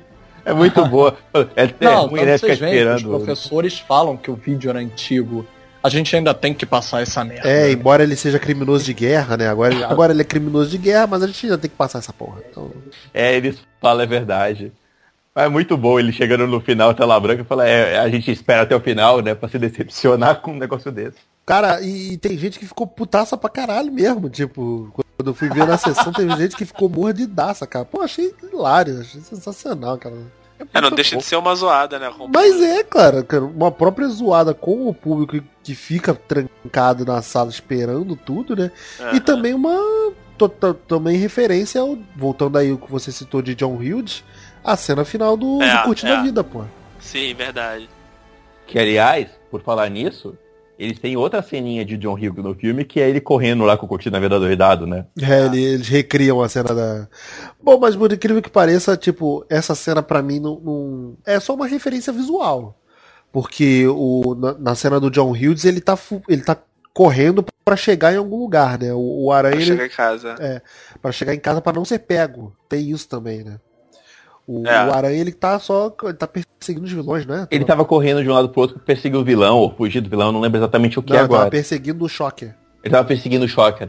[0.47, 1.15] É muito boa.
[1.55, 2.39] É, é Não, ruim, tanto né?
[2.39, 3.09] Ficar os esperando.
[3.11, 5.47] professores falam que o vídeo era antigo.
[5.85, 7.47] A gente ainda tem que passar essa merda.
[7.47, 9.47] É, embora ele seja criminoso de guerra, né?
[9.49, 11.99] Agora, ele- agora ele é criminoso de guerra, mas a gente ainda tem que passar
[11.99, 12.41] essa porra.
[12.51, 12.71] Então,
[13.13, 14.73] É, eles falam é verdade.
[15.35, 18.31] Mas é muito bom ele chegando no final, tela branca, e fala, é, a gente
[18.31, 19.35] espera até o final, né?
[19.35, 21.19] Pra se decepcionar com um negócio desse.
[21.45, 24.31] Cara, e, e tem gente que ficou putaça pra caralho mesmo.
[24.31, 27.85] Tipo, quando eu fui ver na sessão, teve gente que ficou mordidaça, cara.
[27.85, 30.17] Pô, achei hilário, achei sensacional, cara.
[30.73, 32.13] É, não deixa de ser uma zoada, né?
[32.33, 37.51] Mas é, cara, cara, uma própria zoada com o público que fica trancado na sala
[37.51, 38.71] esperando tudo, né?
[39.01, 39.21] E Aham.
[39.21, 39.77] também uma.
[40.89, 41.99] também referência ao.
[42.17, 44.25] Voltando aí o que você citou de John Hughes,
[44.63, 46.17] a cena final do, É, do Curtindo é.
[46.17, 46.65] a Vida, pô.
[47.01, 47.89] Sim, verdade.
[48.67, 50.37] Que, aliás, por falar nisso,
[50.79, 53.87] eles têm outra ceninha de John Hughes no filme, que é ele correndo lá com
[53.87, 55.07] o Curtindo a Vida doidado, né?
[55.21, 57.09] É, ele- eles recriam a cena da.
[57.63, 61.55] Bom, mas por incrível que pareça, tipo, essa cena pra mim não, não- é só
[61.55, 62.79] uma referência visual.
[63.33, 65.99] Porque o, na, na cena do John Hughes ele tá,
[66.29, 66.57] ele tá
[66.93, 68.93] correndo pra chegar em algum lugar, né?
[68.95, 70.63] O, o Aranha Pra ele, chegar em casa.
[71.03, 72.55] Pra chegar em casa pra não ser pego.
[72.69, 73.59] Tem isso também, né?
[74.47, 74.87] O, É.
[74.89, 77.49] o Aranha ele tá só ele tá perseguindo os vilões, né?
[77.51, 80.09] Ele tava correndo de um lado pro outro pra perseguir o vilão, ou fugir do
[80.11, 81.41] vilão, não lembro exatamente o que não, ele agora.
[81.41, 82.55] tava perseguindo o Shocker.
[82.83, 83.89] Ele tava perseguindo o Shocker.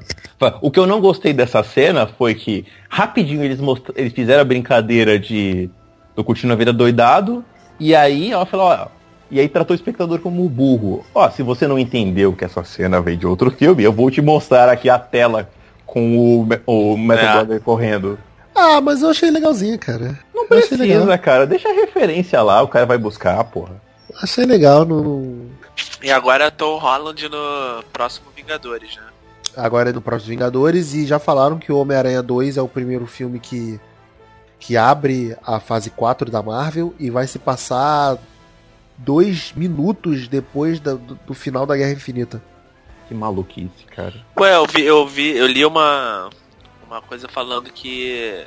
[0.62, 3.60] O que eu não gostei dessa cena foi que rapidinho eles,
[3.94, 5.70] eles fizeram a brincadeira de
[6.16, 7.44] do curtindo a vida doidado,
[7.78, 8.88] e aí ela falou, ó,
[9.30, 11.04] e aí tratou o espectador como um burro.
[11.14, 14.22] Ó, se você não entendeu que essa cena veio de outro filme, eu vou te
[14.22, 15.50] mostrar aqui a tela
[15.86, 17.60] com o, o Metal É.
[17.60, 18.18] Correndo.
[18.56, 20.18] Ah, mas eu achei legalzinho, cara.
[20.34, 20.98] Não Eu achei legal.
[21.00, 21.46] precisa, cara.
[21.46, 23.82] Deixa a referência lá, o cara vai buscar, porra.
[24.22, 24.86] Achei legal.
[24.86, 25.46] Não, não-
[26.02, 29.04] E agora é Tom Holland no próximo Vingadores, né?
[29.58, 33.06] Agora é do próximo Vingadores e já falaram que o Homem-Aranha 2 é o primeiro
[33.08, 33.80] filme que,
[34.60, 38.18] que abre a fase 4 da Marvel e vai se passar
[38.98, 42.42] dois minutos depois da- do, do final da Guerra Infinita.
[43.08, 44.14] Que maluquice, cara.
[44.40, 46.30] Ué, eu vi, eu vi, eu li uma,
[46.88, 48.46] uma coisa falando que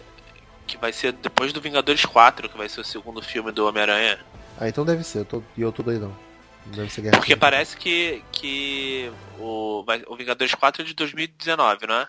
[0.67, 4.19] que vai ser depois do Vingadores 4, que vai ser o segundo filme do Homem-Aranha.
[4.61, 5.21] Ah, então deve ser.
[5.21, 6.15] Eu tô, e eu tô doidão.
[6.67, 7.41] Não deve ser Guerra Porque Infinita.
[7.41, 12.09] parece que, que o, vai- o Vingadores 4 é de 2019, não é?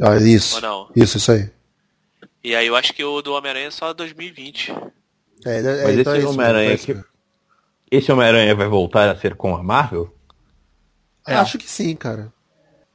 [0.00, 0.56] Ah, isso.
[0.56, 0.90] Ou não?
[0.96, 1.48] Isso, isso aí.
[2.42, 4.72] E aí eu acho que o do Homem-Aranha é só 2020.
[5.44, 7.04] É, é, Mas então esse é Homem-Aranha que-.
[7.88, 10.12] Esse Homem-Aranha vai voltar a ser com a Marvel?
[11.24, 11.36] É.
[11.36, 12.32] Acho que sim, cara.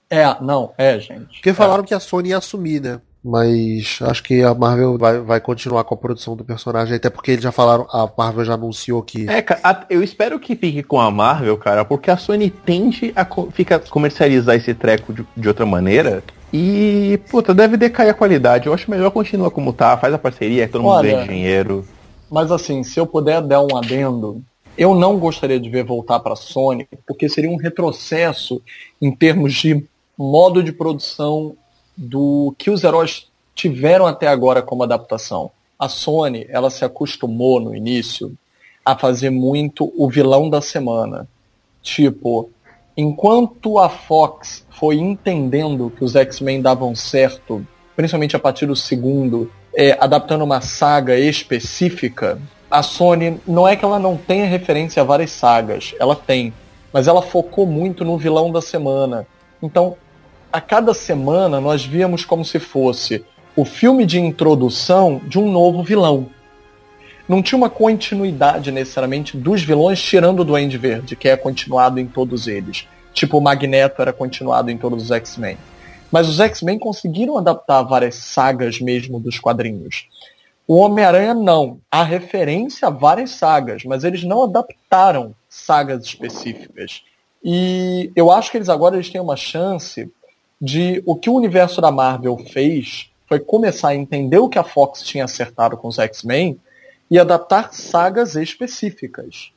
[0.09, 1.33] É, não, é, gente.
[1.35, 2.99] Porque falaram que a Sony ia assumir, né?
[3.23, 7.31] Mas acho que a Marvel vai, vai continuar com a produção do personagem, até porque
[7.31, 9.29] eles já falaram, a Marvel já anunciou que.
[9.29, 13.25] É, a- eu espero que fique com a Marvel, cara, porque a Sony tende a
[13.25, 16.23] co- fica, comercializar esse treco de, de outra maneira.
[16.53, 18.67] E, puta, deve decair a qualidade.
[18.67, 21.85] Eu acho melhor continuar como tá, faz a parceria, todo mundo Olha, ganha dinheiro.
[22.31, 24.41] Mas assim, se eu puder dar um adendo,
[24.77, 28.61] eu não gostaria de ver voltar para a Sony, porque seria um retrocesso
[29.01, 29.83] em termos de
[30.17, 31.55] modo de produção
[31.95, 35.51] do que os heróis tiveram até agora como adaptação.
[35.79, 38.35] A Sony, ela se acostumou no início
[38.83, 41.27] a fazer muito o vilão da semana.
[41.81, 42.49] Tipo,
[42.95, 47.65] enquanto a Fox foi entendendo que os X-Men davam certo,
[47.95, 52.39] principalmente a partir do segundo, é, adaptando uma saga específica,
[52.69, 56.53] a Sony não é que ela não tenha referência a várias sagas, ela tem,
[56.91, 59.27] mas ela focou muito no vilão da semana.
[59.61, 59.95] Então,
[60.57, 63.23] a cada semana nós víamos como se fosse
[63.55, 66.31] o filme de introdução de um novo vilão.
[67.29, 72.07] Não tinha uma continuidade necessariamente dos vilões, tirando o Duende Verde, que é continuado em
[72.07, 72.87] todos eles.
[73.13, 75.59] Tipo, o Magneto era continuado em todos os X-Men.
[76.11, 80.07] Mas os X-Men conseguiram adaptar várias sagas mesmo dos quadrinhos.
[80.67, 81.79] O Homem-Aranha não.
[81.91, 87.03] Há referência a várias sagas, mas eles não adaptaram sagas específicas.
[87.43, 90.11] E eu acho que eles agora eles têm uma chance
[90.59, 94.63] de o que o universo da Marvel fez foi começar a entender o que a
[94.63, 96.59] Fox tinha acertado com os X-Men
[97.09, 99.51] e adaptar sagas específicas.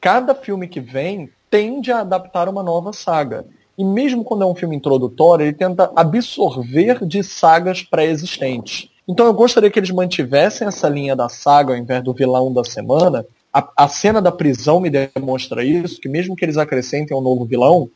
[0.00, 3.46] Cada filme que vem tende a adaptar uma nova saga.
[3.76, 8.90] E mesmo quando é um filme introdutório, ele tenta absorver de sagas pré-existentes.
[9.08, 12.62] Então eu gostaria que eles mantivessem essa linha da saga ao invés do vilão da
[12.64, 13.24] semana.
[13.52, 17.46] A, a cena da prisão me demonstra isso, que mesmo que eles acrescentem um novo
[17.46, 17.88] vilão,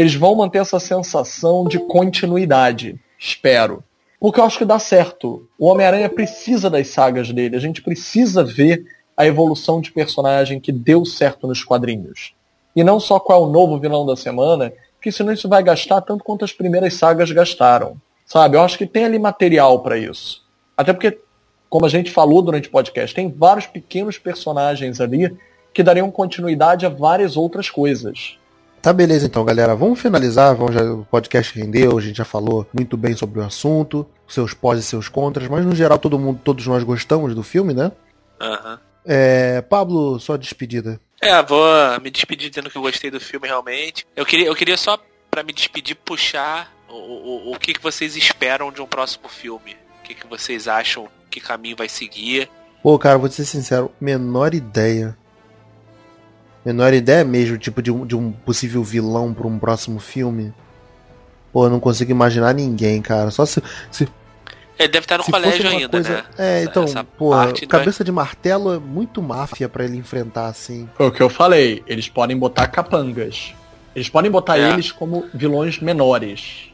[0.00, 2.98] eles vão manter essa sensação de continuidade.
[3.18, 3.84] Espero.
[4.18, 5.46] Porque eu acho que dá certo.
[5.58, 7.54] O Homem-Aranha precisa das sagas dele.
[7.54, 8.82] A gente precisa ver
[9.14, 12.32] a evolução de personagem que deu certo nos quadrinhos.
[12.74, 14.72] E não só qual é o novo vilão da semana,
[15.02, 18.00] que senão isso vai gastar tanto quanto as primeiras sagas gastaram.
[18.24, 18.56] Sabe?
[18.56, 20.42] Eu acho que tem ali material para isso.
[20.74, 21.18] Até porque,
[21.68, 25.36] como a gente falou durante o podcast, tem vários pequenos personagens ali
[25.74, 28.39] que dariam continuidade a várias outras coisas.
[28.82, 29.74] Tá beleza então, galera.
[29.74, 30.54] Vamos finalizar.
[30.56, 34.54] Vamos já, o podcast rendeu, a gente já falou muito bem sobre o assunto, seus
[34.54, 37.92] pós e seus contras, mas no geral todo mundo, todos nós gostamos do filme, né?
[38.40, 38.80] Aham.
[39.04, 41.00] É, Pablo, sua despedida.
[41.20, 41.66] É, vou
[42.00, 44.06] me despedir dizendo que eu gostei do filme realmente.
[44.16, 44.98] Eu queria, eu queria só,
[45.30, 49.76] pra me despedir, puxar o, o, o que, que vocês esperam de um próximo filme.
[50.00, 52.48] O que, que vocês acham, que caminho vai seguir.
[52.82, 55.16] Pô, cara, vou ser sincero, menor ideia.
[56.64, 60.52] Menor ideia mesmo, tipo, de um, de um possível vilão pra um próximo filme.
[61.52, 63.30] Pô, eu não consigo imaginar ninguém, cara.
[63.30, 63.62] Só se.
[63.90, 64.06] se
[64.78, 66.24] Ele deve estar no se colégio fosse uma ainda, coisa- né?
[66.38, 67.30] É, então, essa pô,
[67.68, 70.88] cabeça de martelo é muito máfia pra ele enfrentar assim.
[70.94, 71.82] Foi o que eu falei.
[71.86, 73.54] Eles podem botar capangas.
[73.96, 74.70] Eles podem botar É.
[74.70, 76.70] eles como vilões menores.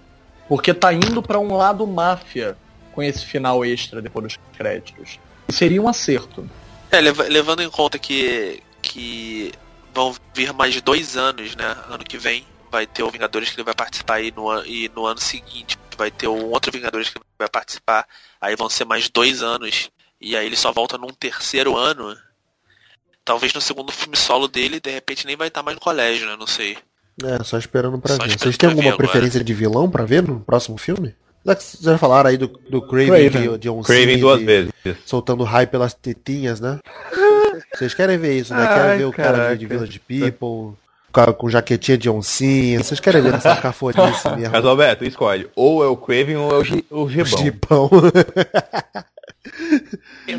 [0.48, 2.56] Porque tá indo pra um lado máfia
[2.92, 5.18] com esse final extra depois dos créditos.
[5.48, 6.48] E seria um acerto.
[6.90, 9.52] É, leva- levando em conta que, que
[9.96, 11.76] vão vir mais de dois anos, né?
[11.88, 15.06] Ano que vem vai ter o Vingadores que ele vai participar aí no, e no
[15.06, 18.06] ano seguinte vai ter um outro Vingadores que vai participar.
[18.40, 19.90] Aí vão ser mais dois anos.
[20.20, 22.14] E aí ele só volta num terceiro ano.
[23.24, 26.36] Talvez no segundo filme solo dele, de repente, nem vai estar mais no colégio, né?
[26.38, 26.78] Não sei.
[27.24, 28.28] É, só esperando pra Só ver.
[28.28, 28.98] esperando Vocês têm alguma agora.
[29.08, 31.14] preferência de vilão pra ver no próximo filme?
[31.44, 33.52] Vocês já falaram aí do, do Craven, Craven.
[33.52, 34.72] de, de um Craven duas de- vezes.
[35.06, 36.78] soltando raio pelas tetinhas, né?
[37.74, 38.66] Vocês querem ver isso, né?
[38.66, 39.52] Querem Ai, ver o cara caraca.
[39.54, 40.76] de, de Village People,
[41.12, 42.82] com, com jaquetinha de oncinha.
[42.82, 44.00] Vocês querem ver essa cafonice
[44.36, 44.50] mesmo?
[44.52, 45.48] Mas Alberto, escolhe.
[45.54, 47.38] Ou é o Craven ou é o, Gi- o Gibão.
[47.38, 47.90] Gibão.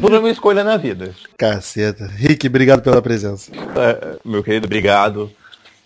[0.01, 1.13] Tudo é uma escolha na vida.
[1.37, 2.05] Caceta.
[2.07, 3.51] Rick, obrigado pela presença.
[3.53, 5.31] É, meu querido, obrigado.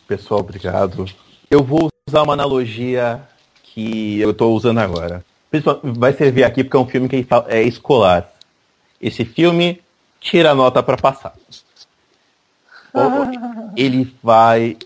[0.07, 1.05] Pessoal, obrigado.
[1.49, 3.21] Eu vou usar uma analogia
[3.63, 5.23] que eu estou usando agora.
[5.83, 8.29] Vai servir aqui porque é um filme que é escolar.
[9.01, 9.81] Esse filme
[10.21, 11.33] tira a nota para passar.
[12.93, 14.77] Ou- Ele vai,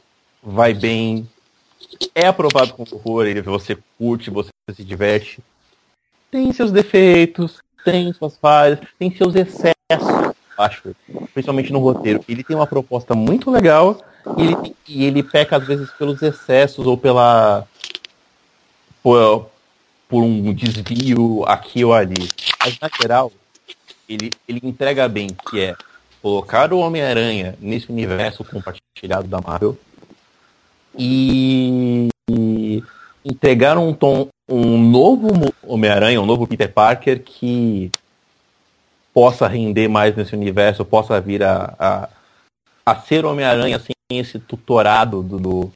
[0.42, 1.30] vai bem.
[2.16, 5.40] É aprovado com horror, ele, você curte, você se diverte.
[6.32, 10.96] Tem seus defeitos, tem suas falhas, tem seus excessos, acho.
[11.34, 12.24] Principalmente no roteiro.
[12.28, 14.02] Ele tem uma proposta muito legal
[14.38, 17.68] e ele, e ele peca às vezes pelos excessos ou pela.
[19.04, 19.50] por,
[20.10, 22.28] por um desvio aqui ou ali.
[22.64, 23.32] Mas na geral,
[24.08, 25.76] ele, ele entrega bem, que é
[26.22, 29.78] colocar o Homem-Aranha nesse universo compartilhado da Marvel
[30.98, 32.84] e, e
[33.24, 35.28] entregar um tom, um novo
[35.64, 37.92] Homem-Aranha, um novo Peter Parker que
[39.14, 42.10] possa render mais nesse universo, possa vir a, a,
[42.86, 45.72] a ser Homem-Aranha sem esse tutorado do, do,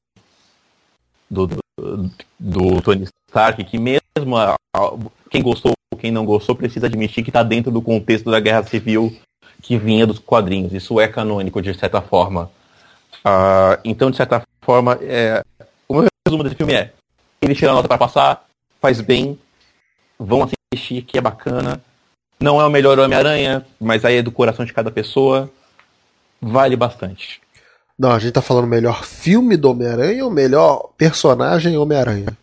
[1.29, 1.47] do,
[1.79, 4.91] do, do Tony Stark, que mesmo a- a-
[5.29, 8.63] quem gostou ou quem não gostou precisa admitir que está dentro do contexto da Guerra
[8.63, 9.15] Civil
[9.61, 10.73] que vinha dos quadrinhos.
[10.73, 12.49] Isso é canônico, de certa forma.
[13.23, 15.43] Ah, então, de certa forma, é,
[15.87, 16.93] o meu resumo desse filme é
[17.41, 18.45] ele tira a nota para passar,
[18.81, 19.39] faz bem,
[20.17, 21.81] vão assistir, que é bacana.
[22.39, 25.49] Não é o melhor Homem-Aranha, mas aí é do coração de cada pessoa.
[26.41, 27.41] Vale bastante.
[27.97, 32.37] Não, a gente tá falando melhor filme do Homem-Aranha ou melhor personagem Homem-Aranha?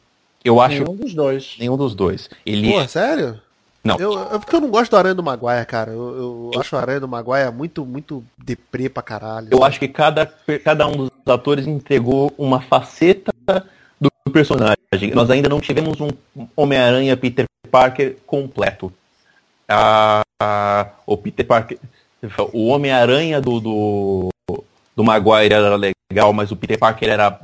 [0.45, 1.57] Eu acho Nenhum dos dois.
[1.59, 2.29] nenhum dos dois.
[2.45, 3.41] Ele Pô, sério?
[3.87, 3.97] Não.
[3.99, 5.93] Eu, é porque eu não gosto do Aranha do Maguire, cara.
[5.93, 9.49] Eu, eu acho o Aranha do Maguire muito, muito deprê pra caralho.
[9.51, 10.27] Eu acho que cada,
[10.65, 13.33] cada um dos atores entregou uma faceta
[14.01, 14.77] do personagem.
[15.15, 16.11] Nós ainda não tivemos um
[16.57, 18.93] Homem-Aranha Peter Parker completo.
[19.69, 21.79] Ah, ah, o Peter Parker.
[22.53, 24.29] O Homem-Aranha do, do,
[24.97, 27.41] do Maguire era legal, mas o Peter Parker era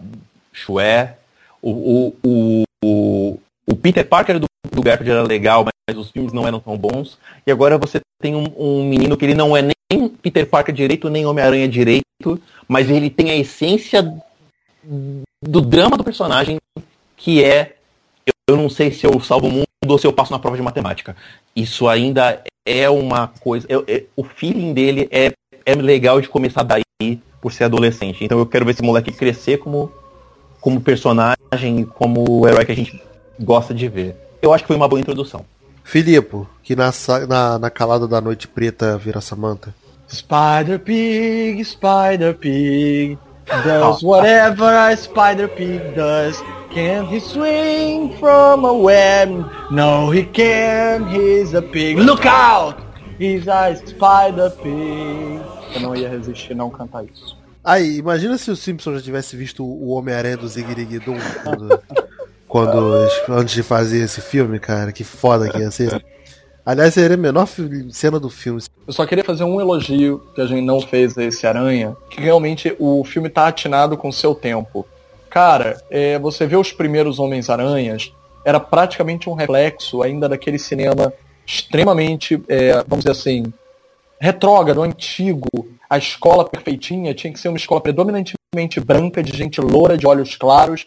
[0.53, 1.18] chué.
[1.61, 1.70] O,
[2.24, 6.61] o, o, o Peter Parker do, do Garfield era legal, mas os filmes não eram
[6.61, 7.19] tão bons.
[7.47, 11.11] E agora você tem um, um menino que ele não é nem Peter Parker direito,
[11.11, 14.03] nem Homem-Aranha direito, mas ele tem a essência
[15.43, 16.59] do drama do personagem,
[17.17, 17.77] que é
[18.49, 20.63] eu não sei se eu salvo o mundo ou se eu passo na prova de
[20.63, 21.17] matemática.
[21.55, 23.67] Isso ainda é uma coisa.
[23.68, 25.33] é- é- o feeling dele é,
[25.67, 26.83] é legal de começar daí
[27.41, 28.25] por ser adolescente.
[28.25, 29.93] Então eu quero ver esse moleque crescer como,
[30.61, 33.03] como personagem, como o herói que a gente
[33.41, 34.21] gosta de ver.
[34.43, 35.47] Eu acho que foi uma boa introdução.
[35.85, 36.93] Filipe, que na,
[37.29, 39.75] na, na calada da noite preta vira Samantha.
[40.09, 46.41] Spider Pig, Spider Pig, Does whatever a spider pig does.
[46.71, 49.45] Can he swing from a web?
[49.71, 51.09] No, he can't.
[51.11, 51.99] He's a pig.
[51.99, 52.77] Look out!
[53.19, 55.43] He's a spider pig.
[55.75, 57.37] Eu não ia resistir não cantar isso.
[57.64, 61.69] Aí, imagina se o Simpson já tivesse visto o Homem-Aranha do Zigirigidum quando,
[62.53, 64.92] quando, antes de fazer esse filme, cara.
[64.92, 66.04] Que foda que ia ser.
[66.66, 67.49] Aliás, seria a menor
[67.91, 68.61] cena do filme.
[68.87, 72.20] Eu só queria fazer um elogio que a gente não fez a esse Aranha, que
[72.20, 74.87] realmente o filme tá atinado com o seu tempo.
[75.30, 78.12] Cara, é, você vê os primeiros Homens-Aranhas,
[78.45, 81.11] era praticamente um reflexo ainda daquele cinema
[81.46, 83.50] extremamente, é, vamos dizer assim,
[84.20, 85.49] retrógrado, antigo.
[85.88, 90.37] A escola perfeitinha tinha que ser uma escola predominantemente branca, de gente loura, de olhos
[90.37, 90.87] claros.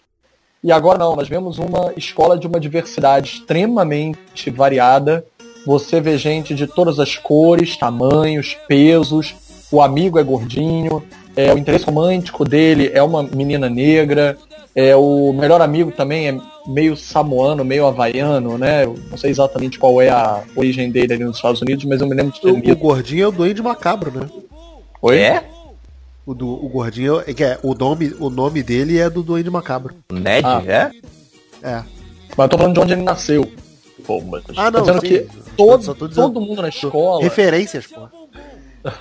[0.65, 5.23] E agora não, nós vemos uma escola de uma diversidade extremamente variada,
[5.63, 9.35] você vê gente de todas as cores, tamanhos, pesos.
[9.71, 11.03] O amigo é gordinho.
[11.35, 14.39] É, o interesse romântico dele é uma menina negra.
[14.73, 18.85] É, o melhor amigo também é meio samoano, meio havaiano, né?
[18.85, 22.07] Eu não sei exatamente qual é a origem dele ali nos Estados Unidos, mas eu
[22.07, 24.27] me lembro de ter o, o gordinho é o Duende Macabro, né?
[24.99, 25.19] Oi?
[25.19, 25.43] É?
[26.25, 29.93] O, do, o gordinho, é, é, o, nome, o nome dele é do Duende Macabro.
[30.11, 30.63] Ned, ah.
[30.65, 30.91] é?
[31.61, 31.83] É.
[32.35, 33.51] Mas eu tô falando de onde ele nasceu.
[34.05, 34.43] Pô, mas...
[34.55, 35.07] Ah, não, dizendo sim.
[35.07, 37.21] que todo, todo mundo na escola.
[37.21, 38.07] Referências, pô.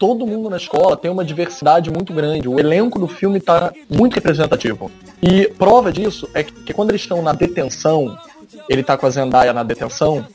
[0.00, 2.48] todo mundo na escola tem uma diversidade muito grande.
[2.48, 4.90] O elenco do filme está muito representativo.
[5.22, 8.16] E prova disso é que, que quando eles estão na detenção,
[8.68, 10.26] ele está com a Zendaya na detenção,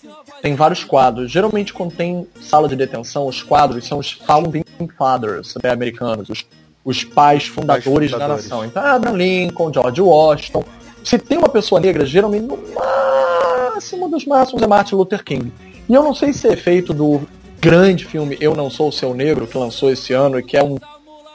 [0.41, 1.31] tem vários quadros.
[1.31, 4.63] Geralmente quando tem sala de detenção, os quadros são os founding
[4.97, 6.45] fathers né, americanos, os,
[6.83, 8.65] os pais fundadores, da nação.
[8.65, 10.63] Então, Abraham Lincoln, George Washington.
[11.03, 15.51] Se tem uma pessoa negra, geralmente no máximo dos máximos é Martin Luther King.
[15.87, 17.21] E eu não sei se é efeito do
[17.59, 20.63] grande filme Eu Não Sou o Seu Negro, que lançou esse ano e que é
[20.63, 20.77] um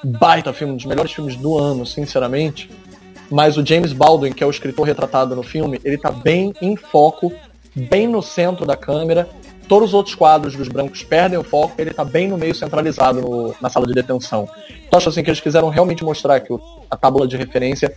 [0.05, 2.71] baita filme, um dos melhores filmes do ano, sinceramente.
[3.31, 6.75] Mas o James Baldwin, que é o escritor retratado no filme, ele tá bem em
[6.77, 7.33] foco,
[7.75, 9.29] bem no centro da câmera.
[9.69, 13.21] Todos os outros quadros dos brancos perdem o foco, ele tá bem no meio centralizado
[13.21, 14.49] no, na sala de detenção.
[14.87, 16.53] Então acho assim que eles quiseram realmente mostrar que
[16.91, 17.95] a tábua de referência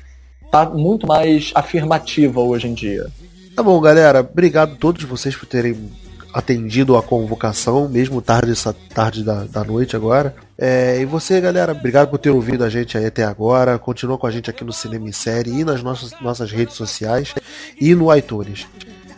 [0.51, 3.07] tá muito mais afirmativa hoje em dia.
[3.55, 4.19] Tá bom, galera.
[4.19, 5.89] Obrigado a todos vocês por terem
[6.33, 10.35] atendido a convocação, mesmo tarde essa tarde da, da noite agora.
[10.57, 13.77] É, e você, galera, obrigado por ter ouvido a gente aí até agora.
[13.77, 17.33] Continua com a gente aqui no Cinema em Série e nas nossas, nossas redes sociais
[17.79, 18.67] e no iTunes.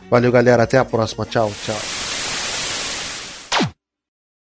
[0.09, 0.63] Valeu, galera.
[0.63, 1.25] Até a próxima.
[1.25, 2.04] Tchau, tchau.